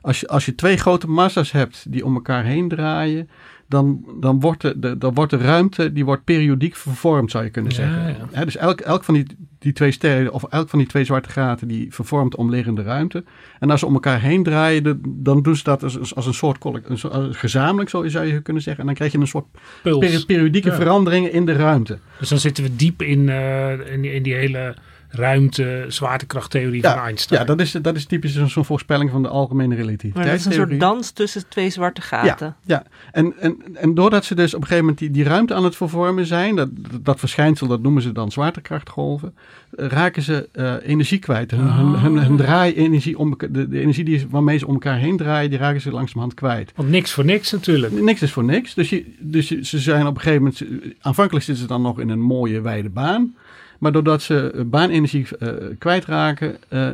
[0.00, 3.28] Als je, als je twee grote massa's hebt die om elkaar heen draaien,
[3.68, 7.50] dan, dan, wordt de, de, dan wordt de ruimte die wordt periodiek vervormd, zou je
[7.50, 8.06] kunnen zeggen.
[8.06, 8.14] ja.
[8.32, 9.26] Hè, dus elk, elk van die,
[9.58, 13.24] die twee sterren, of elk van die twee zwarte gaten, die vervormt omliggende ruimte.
[13.60, 16.34] En als ze om elkaar heen draaien, de- dan doen ze dat als, als een
[16.34, 18.80] soort collect, een gezamenlijk, zo zou je kunnen zeggen.
[18.80, 19.46] En dan krijg je een soort
[19.82, 20.24] Puls.
[20.24, 20.74] periodieke Ja.
[20.74, 21.98] veranderingen in de ruimte.
[22.18, 24.74] Dus dan zitten we diep in, eh, in, in die hele
[25.10, 27.40] ruimte, zwaartekrachttheorie van Ja, Einstein.
[27.40, 30.06] ja dat, is, dat is typisch zo'n voorspelling van de algemene Maar dat is een
[30.12, 30.68] relativiteitstheorie.
[30.68, 32.56] soort dans tussen twee zwarte gaten.
[32.62, 35.64] Ja, en, en, en doordat ze dus op een gegeven moment die, die ruimte aan
[35.64, 36.68] het vervormen zijn, dat,
[37.00, 39.34] dat verschijnsel, dat noemen ze dan zwaartekrachtgolven,
[39.76, 41.50] eh, raken ze eh, energie kwijt.
[41.50, 45.16] Hun, hun, hun, hun draai-energie, om, de, de energie die, waarmee ze om elkaar heen
[45.16, 46.72] draaien, die raken ze langzamerhand kwijt.
[46.74, 48.00] Want niks voor niks natuurlijk.
[48.00, 48.74] Niks is voor niks.
[48.74, 50.62] Dus, je, dus je, ze zijn op een gegeven moment,
[51.00, 53.34] aanvankelijk zitten ze dan nog in een mooie wijde baan.
[53.78, 56.88] Maar doordat ze eh, baanenergie eh, kwijtraken, eh,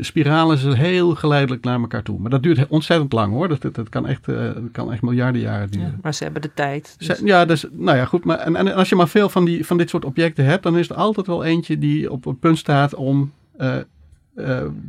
[0.00, 2.18] spiralen ze heel geleidelijk naar elkaar toe.
[2.20, 3.48] Maar dat duurt ontzettend lang hoor.
[3.48, 5.98] Dat, dat, dat kan, echt, dat kan echt miljarden jaren duren.
[6.02, 6.94] Maar ze hebben de tijd.
[6.98, 8.24] dus- Ze- Ja, dus, nou ja, goed.
[8.24, 10.78] Maar, en, en als je maar veel van, die, van dit soort objecten hebt, dan
[10.78, 13.32] is er altijd wel eentje die op het punt staat om,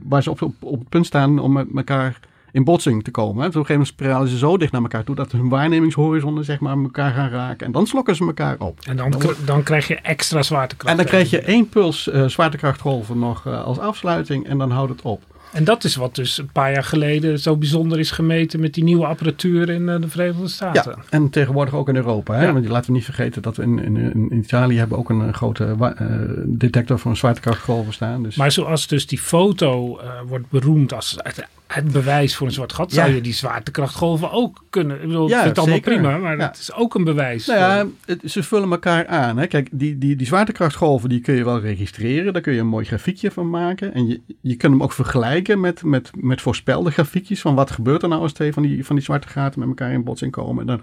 [0.04, 2.20] waar ze op, op, op het punt staan om met elkaar
[2.54, 3.44] in botsing te komen.
[3.44, 3.48] Hè.
[3.48, 6.46] Dus op een gegeven moment spiralen ze zo dicht naar elkaar toe dat hun waarnemingshorizonnen
[6.46, 7.66] zeg maar elkaar gaan raken.
[7.66, 8.80] En dan slokken ze elkaar op.
[8.88, 9.14] En dan,
[9.46, 10.92] dan krijg je extra zwaartekracht.
[10.92, 14.92] En dan krijg je één puls eh, zwaartekrachtgolven nog eh, als afsluiting en dan houdt
[14.92, 15.22] het op.
[15.54, 18.84] En dat is wat dus een paar jaar geleden zo bijzonder is gemeten met die
[18.84, 20.96] nieuwe apparatuur in eh, de Verenigde Staten.
[20.98, 22.34] Ja, en tegenwoordig ook in Europa.
[22.34, 22.46] Hè?
[22.46, 22.54] Ja.
[22.54, 25.76] Want laten we niet vergeten dat we in, in, in Italië hebben ook een grote
[25.80, 26.08] eh,
[26.46, 28.24] detector voor zwaartekrachtgolven staan.
[28.24, 32.74] Dus Maar zoals dus die foto wordt beroemd als het, het bewijs voor een zwart
[32.74, 35.02] gat, zou je die zwaartekrachtgolven ook kunnen.
[35.02, 35.94] Ik bedoel, Ja, het allemaal zeker.
[35.94, 37.46] prima, maar het is ook een bewijs.
[37.46, 39.38] Nou ja, het- ze vullen elkaar aan.
[39.38, 39.48] Hè.
[39.48, 42.34] Kijk, die, die, die zwaartekrachtgolven die kun je wel registreren.
[42.34, 43.94] Daar kun je een mooi grafiekje van maken.
[43.94, 47.42] En je, je kunt hem ook vergelijken met, met, met voorspelde grafiekjes.
[47.42, 49.92] Van wat gebeurt er nou als twee van die, van die zwarte gaten met elkaar
[49.92, 50.62] in botsing komen.
[50.62, 50.82] En dan,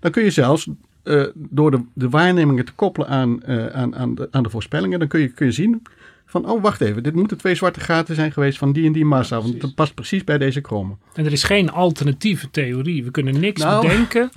[0.00, 0.68] dan kun je zelfs
[1.02, 4.98] eh, door de, de waarnemingen te koppelen aan, eh, aan, aan, de, aan de voorspellingen.
[4.98, 5.82] Dan kun je, kun je zien
[6.30, 7.02] van, oh wacht even.
[7.02, 9.40] Dit moeten twee zwarte gaten zijn geweest van die en die massa.
[9.40, 10.94] want dat past precies bij deze kromme.
[11.14, 13.04] En er is geen alternatieve theorie.
[13.04, 13.82] We kunnen niks Nou.
[13.86, 14.30] bedenken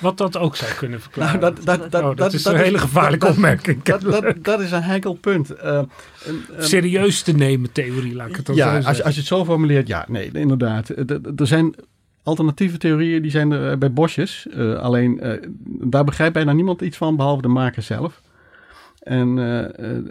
[0.00, 1.40] wat dat ook zou kunnen verklaren.
[1.40, 3.82] Nou, dat, dat, dat, Oh, dat is een hele gevaarlijke opmerking.
[3.82, 5.50] Dat, dat, dat is een heikel punt.
[5.50, 8.88] Eh, een- een- Serieus te nemen theorie, laat ik het dan zo ja, zeggen.
[8.88, 10.90] als, je- als je het zo formuleert, ja, nee, inderdaad.
[10.90, 11.74] Eh, Er zijn
[12.22, 14.46] alternatieve theorieën, die zijn er eh, bij bosjes.
[14.80, 15.20] Alleen,
[15.64, 18.20] daar begrijpt bijna niemand iets van, behalve de maker zelf.
[19.08, 20.04] En eh, eh,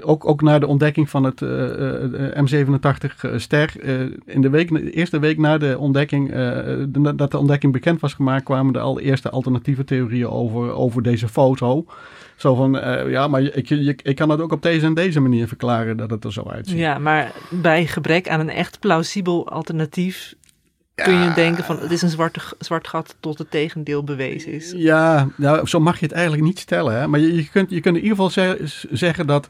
[0.00, 4.90] ook, ook na de ontdekking van het eh, eh, M87-ster, eh, in de, week, de
[4.90, 9.30] eerste week na de ontdekking, de- dat de ontdekking bekend was gemaakt, kwamen de allereerste
[9.30, 11.84] alternatieve theorieën over, over deze foto.
[12.36, 12.72] Zo van,
[13.08, 13.70] ja, maar ik,
[14.02, 16.78] ik kan het ook op deze en deze manier verklaren dat het er zo uitziet.
[16.78, 20.34] Ja, maar bij gebrek aan een echt plausibel alternatief
[20.94, 24.72] kun je denken van het is een zwarte, zwart gat tot het tegendeel bewezen is.
[24.76, 26.94] Ja, nou, zo mag je het eigenlijk niet stellen.
[27.00, 27.06] Hè?
[27.06, 29.48] Maar je, je, kunt, je kunt in ieder geval ze- zeggen dat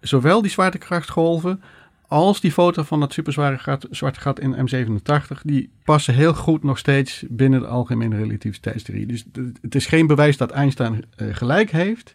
[0.00, 1.62] zowel die zwaartekrachtgolven
[2.08, 6.62] als die foto van dat superzware gat, zwarte gat in M87, die passen heel goed
[6.62, 9.06] nog steeds binnen de algemene relativiteitstheorie.
[9.06, 9.24] Dus
[9.62, 12.14] het- is geen bewijs dat Einstein eh, gelijk heeft,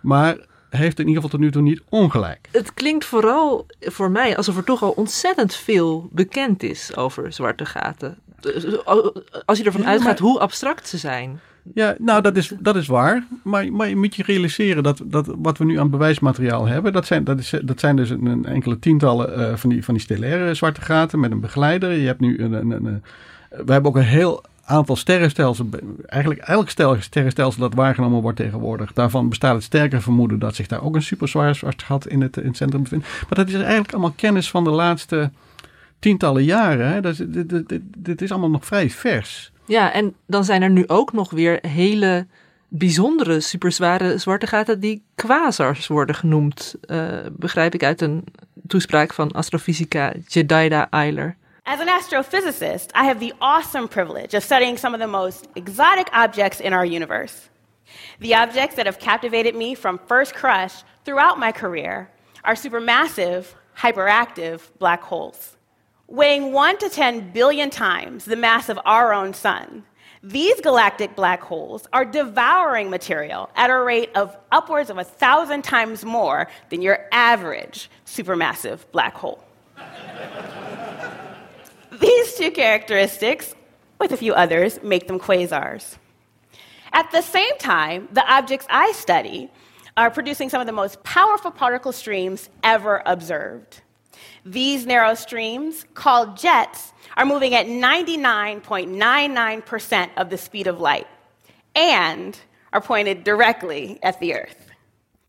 [0.00, 0.36] maar
[0.70, 2.48] heeft in ieder geval tot nu toe niet ongelijk.
[2.52, 7.64] Het klinkt vooral voor mij alsof er toch al ontzettend veel bekend is over zwarte
[7.66, 8.18] gaten.
[8.40, 8.84] Dus,
[9.46, 11.40] Als je ervan Ja, uitgaat maar- hoe abstract ze zijn.
[11.74, 13.26] Ja, nou dat is, dat is waar.
[13.42, 17.06] Maar, maar je moet je realiseren dat, dat wat we nu aan bewijsmateriaal hebben, dat
[17.06, 20.02] zijn, dat is, dat zijn dus een, een enkele tientallen eh, van, die, van die
[20.02, 21.92] stellaire zwarte gaten met een begeleider.
[21.92, 23.02] Je hebt nu een, een-
[23.48, 25.68] we hebben ook een heel aantal sterrenstelsels,
[26.06, 28.92] eigenlijk elk stel, sterrenstelsel dat waargenomen wordt tegenwoordig.
[28.92, 32.36] Daarvan bestaat het sterke vermoeden dat zich daar ook een superzwaar zwart gat in het,
[32.36, 33.06] in centrum bevindt.
[33.06, 35.30] Maar dat is eigenlijk allemaal kennis van de laatste
[35.98, 36.88] tientallen jaren.
[36.88, 37.00] Hè.
[37.00, 39.52] Dat dit, dit is allemaal nog vrij vers.
[39.66, 42.26] Ja, en dan zijn er nu ook nog weer hele
[42.68, 46.74] bijzondere superzware zwarte gaten die quasars worden genoemd.
[46.80, 48.24] eh, begrijp ik uit een
[48.66, 51.36] toespraak van astrofysica Jedida Eiler.
[51.72, 56.08] As an astrophysicist, I have the awesome privilege of studying some of the most exotic
[56.12, 57.48] objects in our universe.
[58.18, 62.10] The objects that have captivated me from first crush throughout my career
[62.42, 65.56] are supermassive, hyperactive black holes.
[66.08, 69.84] Weighing 1 to 10 billion times the mass of our own sun,
[70.24, 75.62] these galactic black holes are devouring material at a rate of upwards of a thousand
[75.62, 79.44] times more than your average supermassive black hole.
[82.00, 83.54] These two characteristics,
[83.98, 85.98] with a few others, make them quasars.
[86.92, 89.50] At the same time, the objects I study
[89.96, 93.82] are producing some of the most powerful particle streams ever observed.
[94.44, 101.06] These narrow streams, called jets, are moving at 99.99% of the speed of light
[101.74, 102.38] and
[102.72, 104.56] are pointed directly at the Earth.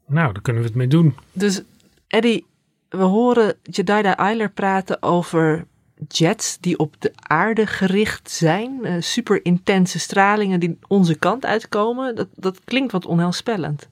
[0.05, 1.15] Nou, daar kunnen we het mee doen.
[1.31, 1.61] Dus
[2.07, 2.45] Eddie,
[2.89, 5.65] we horen Jedida Eiler praten over
[6.07, 8.79] jets die op de aarde gericht zijn.
[8.83, 12.15] Uh, super intense stralingen die onze kant uitkomen.
[12.15, 13.89] Dat, dat klinkt wat onheilspellend.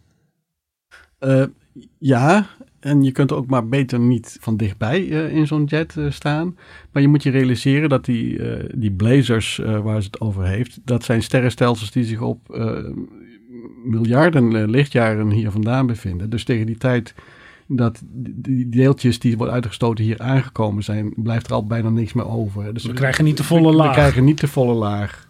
[1.19, 1.43] Uh,
[1.97, 2.47] ja,
[2.79, 6.57] en je kunt ook maar beter niet van dichtbij uh, in zo'n jet staan.
[6.91, 8.41] Maar je moet je realiseren dat die,
[8.75, 12.39] die blazers waar ze het over heeft, dat zijn sterrenstelsels die zich op
[13.83, 16.29] miljarden lichtjaren hier vandaan bevinden.
[16.29, 17.13] Dus tegen die tijd
[17.71, 22.27] dat die deeltjes die worden uitgestoten hier aangekomen zijn, blijft er al bijna niks meer
[22.27, 22.73] over.
[22.73, 23.87] Dus we krijgen niet de volle laag.
[23.87, 25.27] We krijgen niet de volle laag.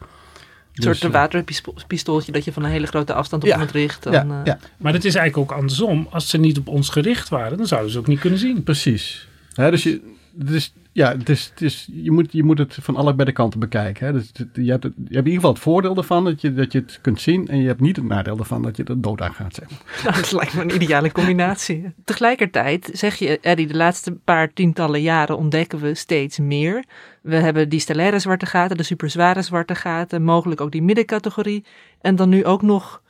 [0.73, 4.03] Een soort dus, waterpistooltje dat je van een hele grote afstand op ja, iemand richt.
[4.03, 4.41] Dan, ja, uh...
[4.43, 4.59] ja.
[4.77, 6.07] Maar het is eigenlijk ook andersom.
[6.09, 8.63] Als ze niet op ons gericht waren, dan zouden ze ook niet kunnen zien.
[8.63, 9.27] Precies.
[9.53, 10.01] Hè, dus je,
[10.45, 13.59] dus, ja, het is, het is, je, moet, je moet het van allebei de kanten
[13.59, 14.05] bekijken.
[14.05, 14.13] Hè.
[14.13, 16.71] Dus, je, hebt het, je hebt in ieder geval het voordeel ervan dat je, dat
[16.71, 17.47] je het kunt zien.
[17.47, 19.55] En je hebt niet het nadeel ervan dat je er dood aan gaat.
[19.55, 19.79] Zeg maar.
[20.03, 21.93] Nou, dat lijkt me een ideale combinatie.
[22.03, 26.83] Tegelijkertijd zeg je, Eddie, de laatste paar tientallen jaren ontdekken we steeds meer.
[27.21, 31.65] We hebben die stellaire zwarte gaten, de superzware zwarte gaten, mogelijk ook die middencategorie.
[32.01, 33.01] En dan nu ook nog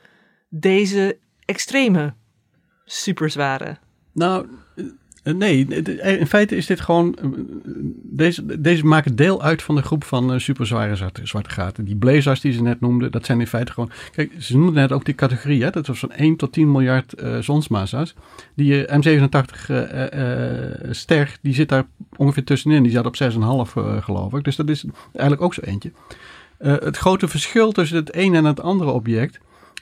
[0.48, 2.14] deze extreme
[2.84, 3.76] superzware.
[4.12, 4.46] Nou,
[5.24, 5.66] Nee,
[6.18, 7.16] in feite is dit gewoon.
[8.02, 11.84] Deze, deze maken deel uit van de groep van superzware zwarte, gaten.
[11.84, 13.90] Die blazers die ze net noemden, dat zijn in feite gewoon.
[14.12, 17.22] Kijk, ze noemden net ook die categorie, hè, dat was van 1 tot 10 miljard
[17.22, 18.14] uh, zonsmassa's.
[18.54, 22.82] Die uh, M87-ster, die zit daar ongeveer tussenin.
[22.82, 23.28] Die zat op 6,5,
[24.00, 24.44] geloof ik.
[24.44, 25.92] Dus dat is eigenlijk ook zo eentje.
[26.58, 29.40] het grote verschil tussen het een en het andere object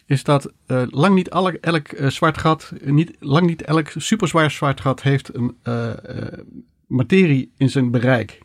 [0.09, 4.51] is dat uh, lang niet alle, elk uh, zwart gat, niet, lang niet elk superzwaar
[4.51, 5.93] zwart gat heeft een uh,
[6.87, 8.41] materie in zijn bereik.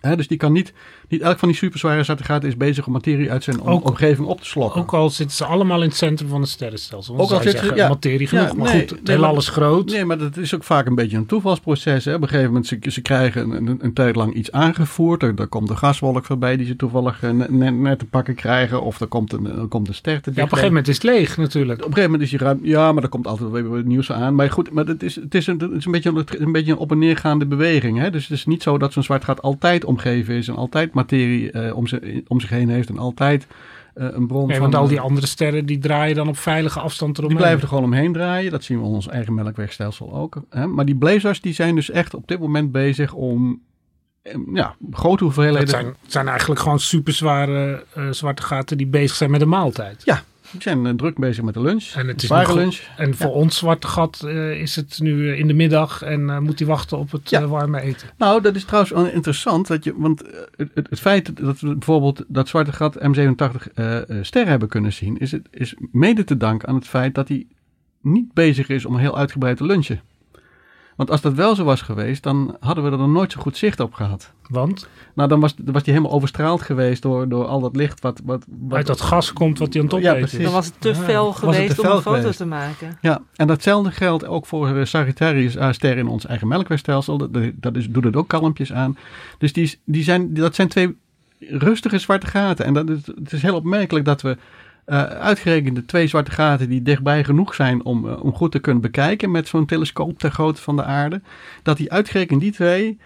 [0.00, 0.72] Dus die kan niet,
[1.08, 4.26] niet elk van die superzware zwarte gaten is bezig om materie uit zijn ook, omgeving
[4.26, 4.80] op te slokken.
[4.80, 7.18] Ook al zitten ze allemaal in het centrum van het sterrenstelsel.
[7.18, 9.90] Ook al zitten ja, materie genoeg, ja, maar nee, goed, het nee, is groot.
[9.90, 12.04] Nee, maar dat is ook vaak een beetje een toevalsproces.
[12.04, 12.14] Hè.
[12.14, 15.22] Op een gegeven moment, ze, ze krijgen een, een, een tijd lang iets aangevoerd.
[15.22, 18.82] Er, er komt een gaswolk voorbij die ze toevallig net, net te pakken krijgen.
[18.82, 20.94] Of er komt een, er komt een ster te Ja, op een gegeven moment is
[20.94, 21.78] het leeg natuurlijk.
[21.78, 24.12] Op een gegeven moment is je ruim, ja, maar er komt altijd weer wat nieuws
[24.12, 24.34] aan.
[24.34, 26.78] Maar goed, maar het is, het is, een, het is een, beetje, een beetje een
[26.78, 27.98] op- en neergaande beweging.
[27.98, 28.10] Hè.
[28.10, 31.52] Dus het is niet zo dat zo'n zwart gat altijd omgeven is en altijd materie
[31.52, 33.46] uh, om, ze, om zich heen heeft en altijd
[33.94, 34.70] uh, een bron nee, van...
[34.70, 37.36] want al die andere sterren die draaien dan op veilige afstand eromheen.
[37.36, 38.50] Die blijven er gewoon omheen draaien.
[38.50, 40.42] Dat zien we in ons eigen melkwegstelsel ook.
[40.50, 40.66] Hè?
[40.66, 43.60] Maar die blazers die zijn dus echt op dit moment bezig om
[44.52, 45.66] ja, grote hoeveelheden...
[45.66, 50.02] Dat zijn, zijn eigenlijk gewoon superzware uh, zwarte gaten die bezig zijn met de maaltijd.
[50.04, 51.92] Ja, die zijn uh, druk bezig met de lunch.
[51.94, 52.80] En, het is zware lunch.
[52.96, 53.32] En voor ja.
[53.32, 56.98] ons zwarte gat uh, is het nu uh, in de middag en moet hij wachten
[56.98, 57.46] op het ja.
[57.46, 58.08] warme eten.
[58.16, 59.66] Nou, dat is trouwens interessant.
[59.66, 60.22] Dat je, want
[60.56, 63.72] het, het, het, feit dat we bijvoorbeeld dat zwarte gat M87
[64.20, 67.46] sterren hebben kunnen zien, is, het, is mede te danken aan het feit dat hij
[68.02, 70.00] niet bezig is om heel uitgebreid te lunchen.
[70.98, 73.56] Want als dat wel zo was geweest, dan hadden we er dan nooit zo goed
[73.56, 74.32] zicht op gehad.
[74.48, 74.88] Want?
[75.14, 78.20] Nou, dan was, dan was die helemaal overstraald geweest door, door al dat licht wat...
[78.24, 80.80] wat, wat Uit dat gas komt wat hij aan het ja, opeten Dan was het
[80.80, 81.32] te fel ja.
[81.32, 82.98] geweest te om een foto te maken.
[83.00, 87.18] Ja, en datzelfde geldt ook voor Sagittarius A-ster in ons eigen melkwegstelsel.
[87.18, 88.96] Dat, dat is, doet het ook kalmpjes aan.
[89.38, 90.96] Dus die, die zijn, dat zijn twee
[91.38, 92.64] rustige zwarte gaten.
[92.64, 94.36] En dat is, het is heel opmerkelijk dat we...
[94.88, 98.58] Uh, uitgerekend de twee zwarte gaten die dichtbij genoeg zijn om, uh, om goed te
[98.58, 101.20] kunnen bekijken met zo'n telescoop ter grootte van de aarde,
[101.62, 102.98] dat die uitgerekend die twee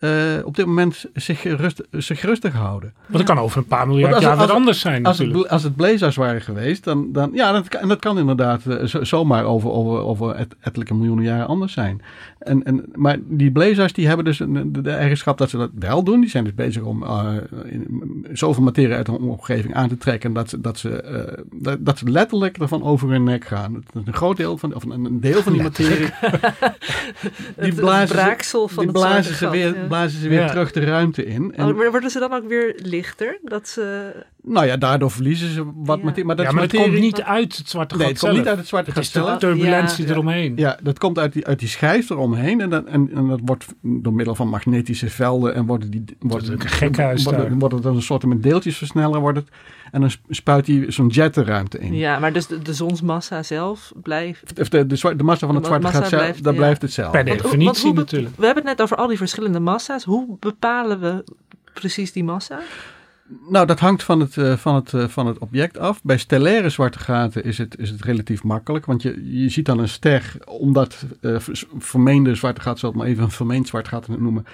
[0.00, 0.10] uh,
[0.44, 2.92] op dit moment zich, rust, zich rustig houden.
[3.06, 5.42] Want dat kan over een paar miljard als, jaar weer anders zijn als natuurlijk.
[5.42, 9.04] Het, als het blazers waren geweest, dan, dan ja, dat, en dat kan inderdaad zo,
[9.04, 12.02] zomaar over, over, over et, ettelijke miljoenen jaren anders zijn.
[12.38, 16.02] En, en, maar die blazers die hebben dus de, de, eigenschap dat ze dat wel
[16.02, 16.20] doen.
[16.20, 17.30] Die zijn dus bezig om uh,
[17.64, 21.04] in, zoveel materie uit hun omgeving aan te trekken dat ze, dat ze,
[21.38, 23.72] uh, dat, dat, ze letterlijk ervan over hun nek gaan.
[23.72, 26.08] Dat is een groot deel van, of een deel van die materie.
[27.56, 28.36] die blazen,
[28.76, 31.54] die blazen ze weer blazen ze weer terug de ruimte in.
[31.54, 33.38] En, Oh, maar worden ze dan ook weer lichter?
[33.42, 34.12] Dat ze...
[34.48, 36.24] nou ja, daardoor verliezen ze wat materie.
[36.24, 36.92] Maar dat ja, is maar het materie...
[36.92, 39.24] komt niet uit het zwarte gat Nee, het komt niet uit het zwarte Het gat
[39.24, 40.10] is de turbulentie Ja.
[40.10, 40.52] eromheen.
[40.56, 42.60] Ja, dat komt uit die, uit die schijf eromheen.
[42.60, 46.04] En dat, en, en dat wordt door middel van magnetische velden en worden die...
[46.18, 49.48] Worden, een gekhuis worden, worden dan een soort met deeltjesversneller wordt het.
[49.90, 51.94] En dan spuit hij zo'n jet de ruimte in.
[51.94, 54.60] Ja, maar dus de, de zonsmassa zelf blijft...
[54.60, 56.58] Of de, de, massa van het zwarte gat zelf, blijft, dat ja.
[56.58, 57.22] blijft hetzelfde.
[57.22, 58.36] Per definitie want natuurlijk.
[58.36, 60.04] We hebben het net over al die verschillende massa's.
[60.04, 61.24] Hoe bepalen we
[61.72, 62.60] precies die massa?
[63.48, 66.02] Nou, dat hangt van het, eh, van, het, eh, van het object af.
[66.02, 68.86] Bij stellaire zwarte gaten is het, is het relatief makkelijk.
[68.86, 73.06] Want je, je ziet dan een ster, omdat ver- vermeende zwarte gat, zal ik maar
[73.06, 74.44] even een vermeend zwart gat noemen,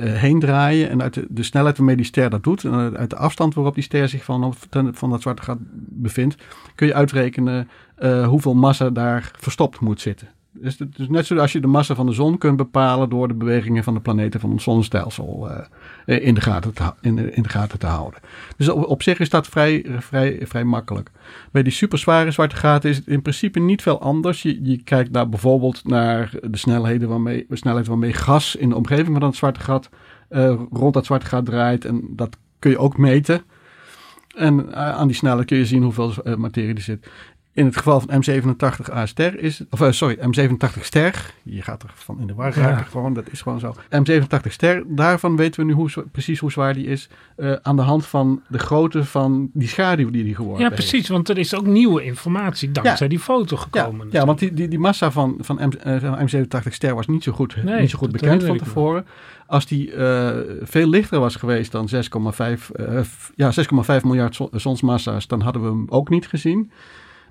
[0.00, 0.90] heen draaien.
[0.90, 3.84] En uit de, snelheid waarmee die ster dat doet, en uit- de afstand waarop die
[3.84, 4.54] ster zich van,
[4.92, 5.58] van dat zwarte gat
[5.88, 6.36] bevindt,
[6.74, 7.68] kun je uitrekenen
[8.26, 10.28] hoeveel massa daar verstopt moet zitten.
[10.60, 13.34] Dus het is net zoals je de massa van de zon kunt bepalen door de
[13.34, 15.64] bewegingen van de planeten van het zonnestelsel eh,
[16.06, 18.20] eh, in, de gaten te, in, de, gaten te houden.
[18.56, 21.10] Dus op, zich is dat vrij, vrij, vrij makkelijk.
[21.52, 24.42] Bij die superzware zwarte gaten is het in principe niet veel anders.
[24.42, 27.46] Je, je kijkt naar bijvoorbeeld naar de snelheden waarmee,
[27.84, 29.88] waarmee gas in de omgeving van dat zwarte gat
[30.28, 31.84] eh, rond dat zwarte gat draait.
[31.84, 33.42] En dat kun je ook meten.
[34.36, 37.06] En aan die snelheid kun je zien hoeveel materie er zit.
[37.58, 41.82] In het geval van M87 A ster is, of eh, sorry, M87 ster, je gaat
[41.82, 42.82] er van in de war raken Ja.
[42.82, 43.74] gewoon, dat is gewoon zo.
[43.90, 47.82] M87 ster, daarvan weten we nu hoe, precies hoe zwaar die is, eh, aan de
[47.82, 50.80] hand van de grootte van die schaduw die die geworden Ja, heeft.
[50.88, 53.08] precies, want er is ook nieuwe informatie dankzij Ja.
[53.08, 54.08] die foto Ja, gekomen.
[54.10, 57.22] ja, want die, die, die massa van, van, M, eh, van M87 ster was niet
[57.22, 59.06] zo goed, Nee, niet zo goed bekend van tevoren.
[59.46, 59.92] Als die
[60.62, 65.62] veel lichter was geweest dan 6,5 eh, f- ja, 6,5 miljard zo- zonsmassa's, dan hadden
[65.62, 66.70] we hem ook niet gezien.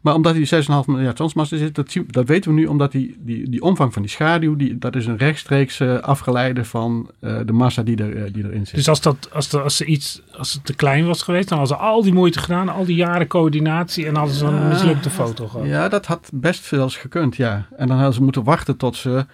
[0.07, 3.17] Maar omdat hij 6,5 miljard zonsmassa zit, dat, zien- dat weten we nu omdat die,
[3.19, 7.39] die, die omvang van die schaduw, die, dat is een rechtstreeks eh, afgeleide van eh,
[7.45, 8.75] de massa die, er, eh, die erin zit.
[8.75, 11.57] Dus als, dat, als, de, als, ze iets, als het te klein was geweest, dan
[11.57, 14.67] hadden ze al die moeite gedaan, al die jaren coördinatie en hadden ze dan een
[14.67, 15.67] mislukte foto gehad.
[15.67, 17.67] Ja, dat had best veel gekund, ja.
[17.77, 19.25] En dan hadden ze moeten wachten tot ze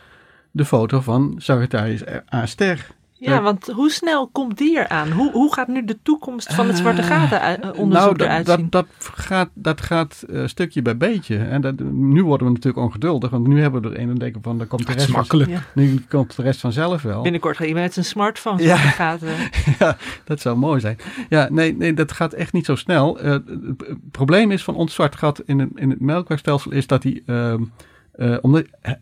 [0.52, 2.02] de foto van Sagittarius
[2.34, 2.88] A ster.
[3.30, 5.12] Ja, want hoe snel komt die eraan?
[5.12, 8.46] Hoe, hoe gaat nu de toekomst van het zwarte gaten eh, onderzoek nou, dat, eruit
[8.46, 8.70] dat, zien?
[8.70, 11.38] dat gaat, dat gaat eh, stukje bij beetje.
[11.38, 14.42] En dat, nu worden we natuurlijk ongeduldig, want nu hebben we er een en denken
[14.42, 15.50] van, dan komt de Het is rest, makkelijk.
[15.50, 15.62] Ja.
[15.74, 17.22] nu komt de rest vanzelf wel.
[17.22, 18.78] Binnenkort gaat iemand met zijn smartphone Ja.
[18.78, 19.30] zwarte gaten.
[19.80, 20.98] ja, dat zou mooi zijn.
[21.30, 23.20] Ja, nee, nee dat gaat echt niet zo snel.
[23.20, 27.04] Eh, het probleem is van ons zwart gat in het, in het melkwegstelsel is dat
[27.04, 27.64] hij, ehm,
[28.12, 29.00] eh, omdat hij,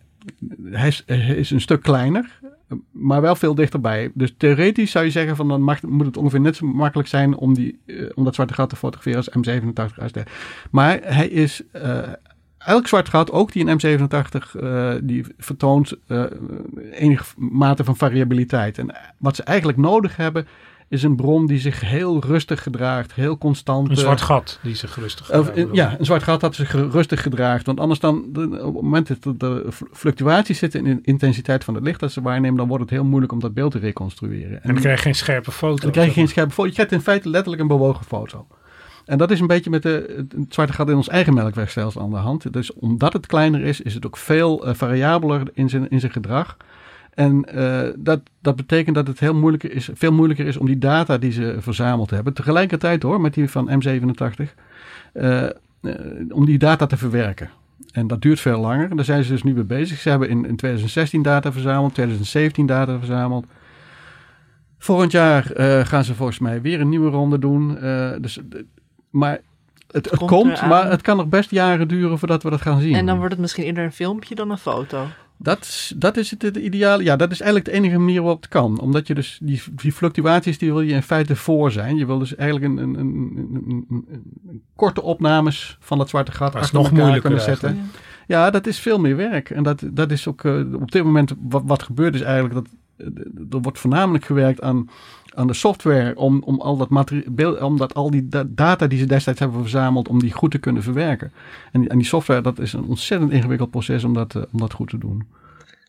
[0.63, 2.39] hij is, hij is een stuk kleiner,
[2.91, 4.11] maar wel veel dichterbij.
[4.13, 7.36] Dus theoretisch zou je zeggen van dan mag, moet het ongeveer net zo makkelijk zijn
[7.36, 10.17] om, die, eh, om dat zwarte gat te fotograferen als M87 ASD.
[10.72, 11.99] Maar hij is eh,
[12.57, 15.97] elk zwart gat, ook die in M87, eh, die vertoont
[16.91, 18.78] enige mate van variabiliteit.
[18.78, 20.47] En wat ze eigenlijk nodig hebben,
[20.92, 23.89] is een bron die zich heel rustig gedraagt, heel constant.
[23.89, 25.70] Een eh, zwart gat die zich rustig wil.
[25.72, 27.66] ja, een zwart gat dat zich rustig gedraagt.
[27.66, 31.76] Want anders dan, de- op het moment dat de fluctuaties zitten in de intensiteit van
[31.76, 34.64] het licht dat ze waarnemen, dan wordt het heel moeilijk om dat beeld te reconstrueren.
[34.64, 35.82] En dan krijg je geen scherpe foto.
[35.82, 36.68] dan krijg je geen scherpe foto.
[36.68, 38.48] Je krijgt in feite letterlijk een bewogen foto.
[39.06, 42.02] En dat is een beetje met de, het het zwarte gat in ons eigen melkwegstelsel
[42.02, 42.54] aan de hand.
[42.54, 46.12] Dus omdat het kleiner is, is het ook veel eh, variabeler in zijn, in zijn
[46.12, 46.58] gedrag.
[47.14, 50.78] En eh, dat, dat betekent dat het heel moeilijker is, veel moeilijker is om die
[50.78, 54.53] data die ze verzameld hebben, tegelijkertijd hoor, met die van M87,
[55.14, 55.51] eh, eh,
[56.30, 57.49] om die data te verwerken.
[57.91, 58.95] En dat duurt veel langer.
[58.95, 59.99] Daar zijn ze dus nu mee bezig.
[59.99, 63.45] Ze hebben in, in 2016 data verzameld, 2017 data verzameld.
[64.78, 67.78] Volgend jaar eh, gaan ze volgens mij weer een nieuwe ronde doen.
[67.78, 68.39] Eh, dus,
[69.09, 69.39] maar
[69.91, 72.82] het, het komt komt, maar het kan nog best jaren duren voordat we dat gaan
[72.82, 72.95] zien.
[72.95, 75.05] En dan wordt het misschien eerder een filmpje dan een foto.
[75.44, 77.04] Dat, is- dat is het, het ideale.
[77.04, 78.80] Ja, dat is eigenlijk de enige manier waarop het kan.
[78.80, 81.96] Omdat je dus die, die fluctuaties, die wil je in feite voor zijn.
[81.98, 86.62] Je wil dus eigenlijk een, een, een, een, korte opnames van dat zwarte gat Dat
[86.62, 87.68] achter nog moeilijker kunnen zetten.
[87.68, 87.98] eigenlijk.
[88.28, 89.50] Ja, dat is veel meer werk.
[89.50, 92.68] En dat, dat is ook eh, op dit moment wat, wat gebeurt is eigenlijk dat
[93.52, 94.89] er wordt voornamelijk gewerkt aan,
[95.34, 98.99] aan de software om, om al dat materiaal, om dat al die da- data die
[98.99, 101.32] ze destijds hebben verzameld, om die goed te kunnen verwerken.
[101.71, 104.59] En, die- en die software, dat is een ontzettend ingewikkeld proces om dat, eh, om
[104.59, 105.27] dat goed te doen.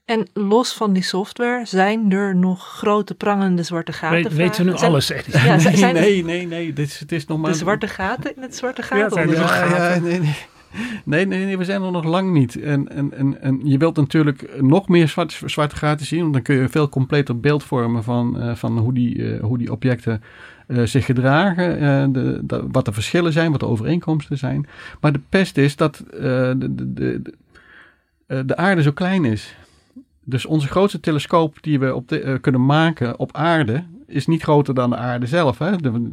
[0.04, 4.22] En los van die software, zijn er nog grote prangende zwarte gaten?
[4.22, 5.32] Weet- weten we nu Zijn- alles, Eddie?
[5.34, 6.72] Ja, zijn, zijn nee, nee, nee.
[6.72, 7.50] Dit is, het is nog maar...
[7.50, 9.30] de zwarte gaten in het zwarte Ja, gaten?
[9.30, 9.64] Ja,
[9.94, 10.36] ja, nee, nee.
[11.04, 12.60] Nee, nee, nee, we zijn er nog lang niet.
[12.60, 16.42] En, en, en, en je wilt natuurlijk nog meer zwart, zwarte gaten zien, want dan
[16.42, 19.72] kun je een veel completer beeld vormen van, eh, van hoe, die, eh, hoe die
[19.72, 20.22] objecten
[20.66, 24.66] eh, zich gedragen, de, wat de verschillen zijn, wat de overeenkomsten zijn.
[25.00, 27.22] Maar de pest is dat de, de, de,
[28.26, 29.56] de, de aarde zo klein is.
[30.24, 34.74] dus onze grootste telescoop die we op de, kunnen maken op aarde is niet groter
[34.74, 35.58] dan de aarde zelf.
[35.58, 35.76] Hè?
[35.76, 36.10] De-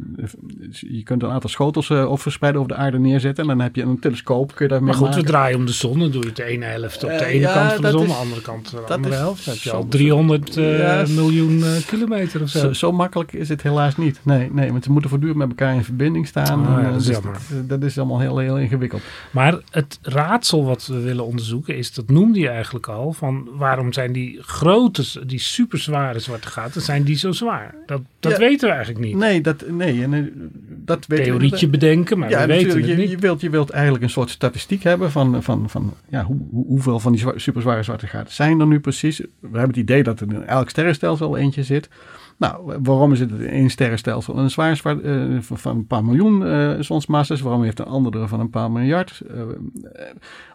[0.70, 3.42] je kunt een aantal schotels eh, of verspreiden over de aarde neerzetten.
[3.42, 4.54] En dan heb je een telescoop.
[4.54, 5.22] Kun je daarmee Maar goed, maken.
[5.24, 5.98] we draaien om de zon.
[5.98, 8.02] Dan doe je de ene helft op de Eh, ene ja, kant van de zon,
[8.02, 9.44] is- de andere kant de dat andere is helft.
[9.44, 12.58] Dan heb je al soms- 300 eh, Ja, miljoen kilometer of zo.
[12.58, 14.20] Zo, zo makkelijk is het helaas niet.
[14.22, 16.60] Nee, nee, want ze moeten voortdurend met elkaar in verbinding staan.
[16.66, 17.18] Oh, ja, dat is dus.
[17.20, 19.02] Dat, dat is allemaal heel, heel ingewikkeld.
[19.30, 23.92] Maar het raadsel wat we willen onderzoeken is, dat noemde je eigenlijk al, van waarom
[23.92, 27.74] zijn die grote, die superzware zwarte gaten, zijn die zo zwaar?
[27.90, 28.38] Dat, dat Ja.
[28.38, 29.16] weten we eigenlijk niet.
[29.16, 30.20] Nee, dat, nee, en, eh,
[30.84, 33.10] dat weten we- Theorietje bedenken, maar ja, we weten je, niet.
[33.10, 36.66] Je wilt, je wilt eigenlijk een soort statistiek hebben van, van, van ja, hoe, hoe-
[36.66, 39.18] hoeveel van die zwa- superzware zwarte gaten zijn er nu precies.
[39.18, 41.88] We hebben het idee dat er in elk sterrenstelsel eentje zit.
[42.40, 46.46] Nou, waarom is het in één sterrenstelsel een zwaar zwart eh, van, een paar miljoen
[46.46, 47.40] eh zonsmassa's?
[47.40, 49.22] Waarom heeft een andere van een paar miljard?
[49.34, 49.42] Eh,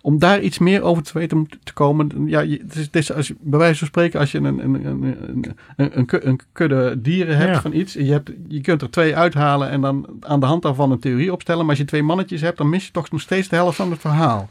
[0.01, 2.09] om daar iets meer over te weten te komen.
[2.27, 4.85] Ja, het is, het is als je, bij wijze van spreken, als je een, een,
[4.85, 7.61] een, een, een, een, ku- een kudde dieren hebt Ja.
[7.61, 7.93] van iets.
[7.93, 11.31] Je, hebt, je kunt er twee uithalen en dan aan de hand daarvan een theorie
[11.31, 11.61] opstellen.
[11.61, 13.91] Maar als je twee mannetjes hebt, dan mis je toch nog steeds de helft van
[13.91, 14.49] het verhaal.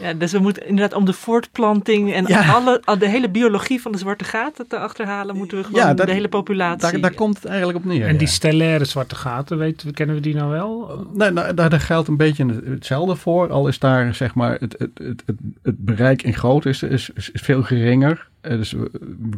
[0.00, 2.52] Ja, dus we moeten inderdaad om de voortplanting en Ja.
[2.52, 5.94] alle, al de hele biologie van de zwarte gaten te achterhalen, moeten we gewoon Ja,
[5.94, 6.90] dat- de hele populatie.
[6.92, 8.06] Daar, daar komt het eigenlijk op neer.
[8.06, 11.04] En die stellaire zwarte gaten, weten we, kennen we die nou wel?
[11.14, 13.50] Nou, nou, daar, daar geldt een beetje hetzelfde voor.
[13.50, 17.10] Al is daar zeg maar het, het, het, het, het bereik in grootte is, is,
[17.14, 18.28] is veel geringer.
[18.40, 18.90] Eh, dus we,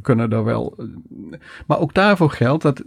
[0.03, 0.77] kunnen daar wel.
[1.67, 2.83] Maar ook daarvoor geldt dat.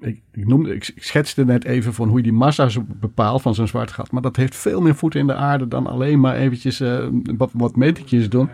[0.00, 3.90] Ik, noemde, ik schetste net even van hoe je die massa bepaalt van zo'n zwart
[3.90, 4.10] gat.
[4.10, 7.50] Maar dat heeft veel meer voeten in de aarde dan alleen maar eventjes eh, wat,
[7.54, 8.48] wat metertjes doen.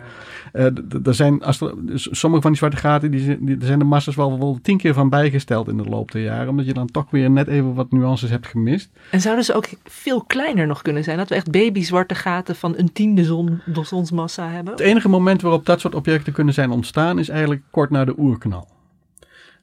[0.55, 0.65] Eh,
[1.05, 3.85] er zijn, als er, s- sommige van die zwarte gaten, die, zijn- die, zijn de
[3.85, 6.49] massa's wel, wel tien keer van bijgesteld in de loop der jaren.
[6.49, 8.89] Omdat je dan toch weer net even wat nuances hebt gemist.
[9.11, 11.17] En zouden ze ook veel kleiner nog kunnen zijn?
[11.17, 14.73] Dat we echt baby zwarte gaten van een tiende zon, zonsmassa hebben?
[14.73, 18.13] Het enige moment waarop dat soort objecten kunnen zijn ontstaan is eigenlijk kort na de
[18.17, 18.67] oerknal.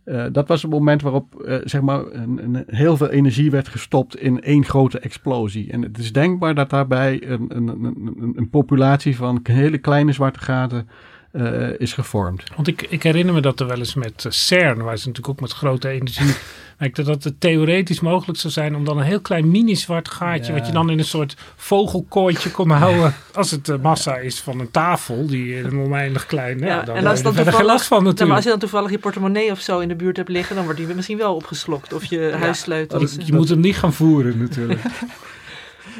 [0.04, 3.68] Eh, dat was het moment waarop eh, zeg maar een, een, heel veel energie werd
[3.68, 5.72] gestopt in één grote explosie.
[5.72, 10.88] En het is denkbaar dat daarbij een, een, een, populatie van hele kleine zwarte gaten
[11.32, 12.42] eh, is gevormd.
[12.56, 15.28] Want ik, ik herinner me dat er wel eens met eh, CERN, waar ze natuurlijk
[15.28, 16.34] ook met grote energie
[17.04, 20.58] dat het theoretisch mogelijk zou zijn om dan een heel klein mini-zwart gaatje, Ja.
[20.58, 24.60] wat je dan in een soort vogelkooitje kon houden, als het de massa is van
[24.60, 27.64] een tafel, die eh, een oneindig klein, ja, Ja, dan, en als, dan er geen
[27.64, 28.34] last van ja, maar natuurlijk.
[28.36, 30.78] als je dan toevallig je portemonnee of zo in de buurt hebt liggen, dan wordt
[30.78, 31.92] die misschien wel opgeslokt.
[31.92, 33.14] Of je huissleutels.
[33.14, 34.80] je, je moet hem niet gaan voeren natuurlijk.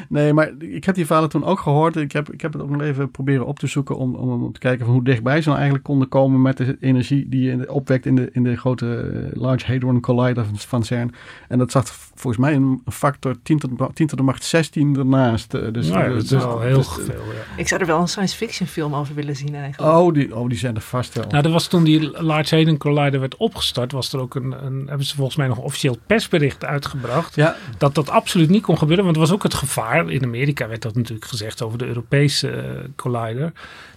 [0.09, 1.97] Nee, maar ik heb die verhalen toen ook gehoord.
[1.97, 4.53] Ik heb, ik heb het ook nog even proberen op te zoeken om, om, om
[4.53, 7.72] te kijken van hoe dichtbij ze nou eigenlijk konden komen met de energie die je
[7.72, 8.97] opwekt in de, in de grote
[9.32, 11.14] eh, Large Hadron Collider van, CERN.
[11.49, 14.97] En dat zat volgens mij een factor 10 tot, de- 10 tot de macht 16
[14.97, 15.55] ernaast.
[15.55, 17.57] Eh, Dus, Nou ja, dat is dus- wel heel dus- veel, ja.
[17.57, 19.93] Ik zou er wel een science fiction film over willen zien eigenlijk.
[19.95, 21.24] Oh die, oh, die zijn er vast wel.
[21.30, 24.86] Nou, er was toen die Large Hadron Collider werd opgestart, was er ook een, een
[24.86, 27.34] hebben ze volgens mij nog een officieel persbericht uitgebracht.
[27.34, 27.57] Ja.
[27.78, 30.83] Dat dat absoluut niet kon gebeuren, want er was ook het gevaar, in Amerika werd
[30.83, 32.62] dat natuurlijk gezegd over de Europese eh,
[32.97, 33.53] Collider,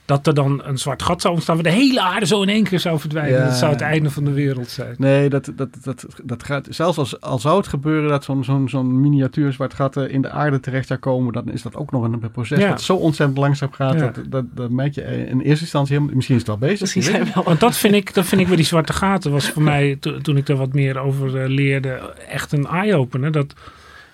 [0.05, 2.63] dat er dan een zwart gat zou ontstaan waar de hele aarde zo in één
[2.63, 3.39] keer zou verdwijnen.
[3.39, 3.45] Ja.
[3.45, 4.95] Dat zou het einde van de wereld zijn.
[4.97, 6.67] Nee, dat, dat, dat, dat gaat.
[6.69, 10.21] Zelfs als, al zou het gebeuren dat zo'n zo'n zo'n miniatuur zwart gat eh, in
[10.21, 12.69] de aarde terecht zou komen, dan is dat ook nog een proces Ja.
[12.69, 13.93] dat zo ontzettend langzaam gaat.
[13.93, 13.99] Ja.
[13.99, 16.15] Dat, dat, dat merk je in eerste instantie helemaal.
[16.15, 16.79] Misschien is het wel bezig.
[16.81, 17.49] Misschien je weet zijn het we wel.
[17.49, 20.17] Want dat vind ik, dat vind ik bij die zwarte gaten was voor mij, to-
[20.17, 21.89] toen ik er wat meer over eh, leerde,
[22.29, 23.31] echt een eye-opener.
[23.31, 23.53] Dat,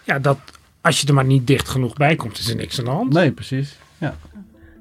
[0.03, 0.37] ja, dat
[0.81, 3.13] als je er maar niet dicht genoeg bij komt, is er niks aan de hand.
[3.13, 3.77] Nee, precies.
[3.97, 4.15] Ja.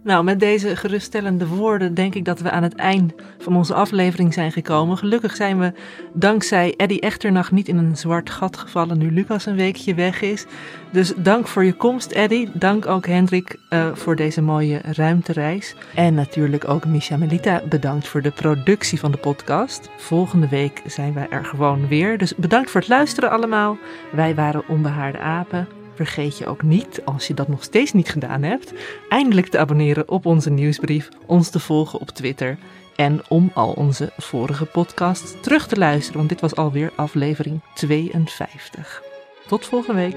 [0.03, 4.34] Nou, met deze geruststellende woorden denk ik dat we aan het eind van onze aflevering
[4.34, 4.98] zijn gekomen.
[4.98, 5.72] Gelukkig zijn we
[6.12, 10.46] dankzij Eddie Echternach niet in een zwart gat gevallen nu Lucas een weekje weg is.
[10.92, 12.51] Dus dank voor je komst, Eddie.
[12.53, 15.74] Dank ook Hendrik eh, voor deze mooie ruimtereis.
[15.94, 19.90] En natuurlijk ook Misha Melita bedankt voor de productie van de podcast.
[19.96, 22.18] Volgende week zijn wij er gewoon weer.
[22.18, 23.78] Dus bedankt voor het luisteren allemaal.
[24.12, 25.80] Wij waren Onbehaarde Apen.
[26.01, 28.72] Vergeet je ook niet, als je dat nog steeds niet gedaan hebt,
[29.09, 32.59] eindelijk te abonneren op onze nieuwsbrief, ons te volgen op Twitter
[32.96, 39.03] en om al onze vorige podcasts terug te luisteren, want dit was alweer aflevering 52.
[39.46, 40.16] Tot volgende week.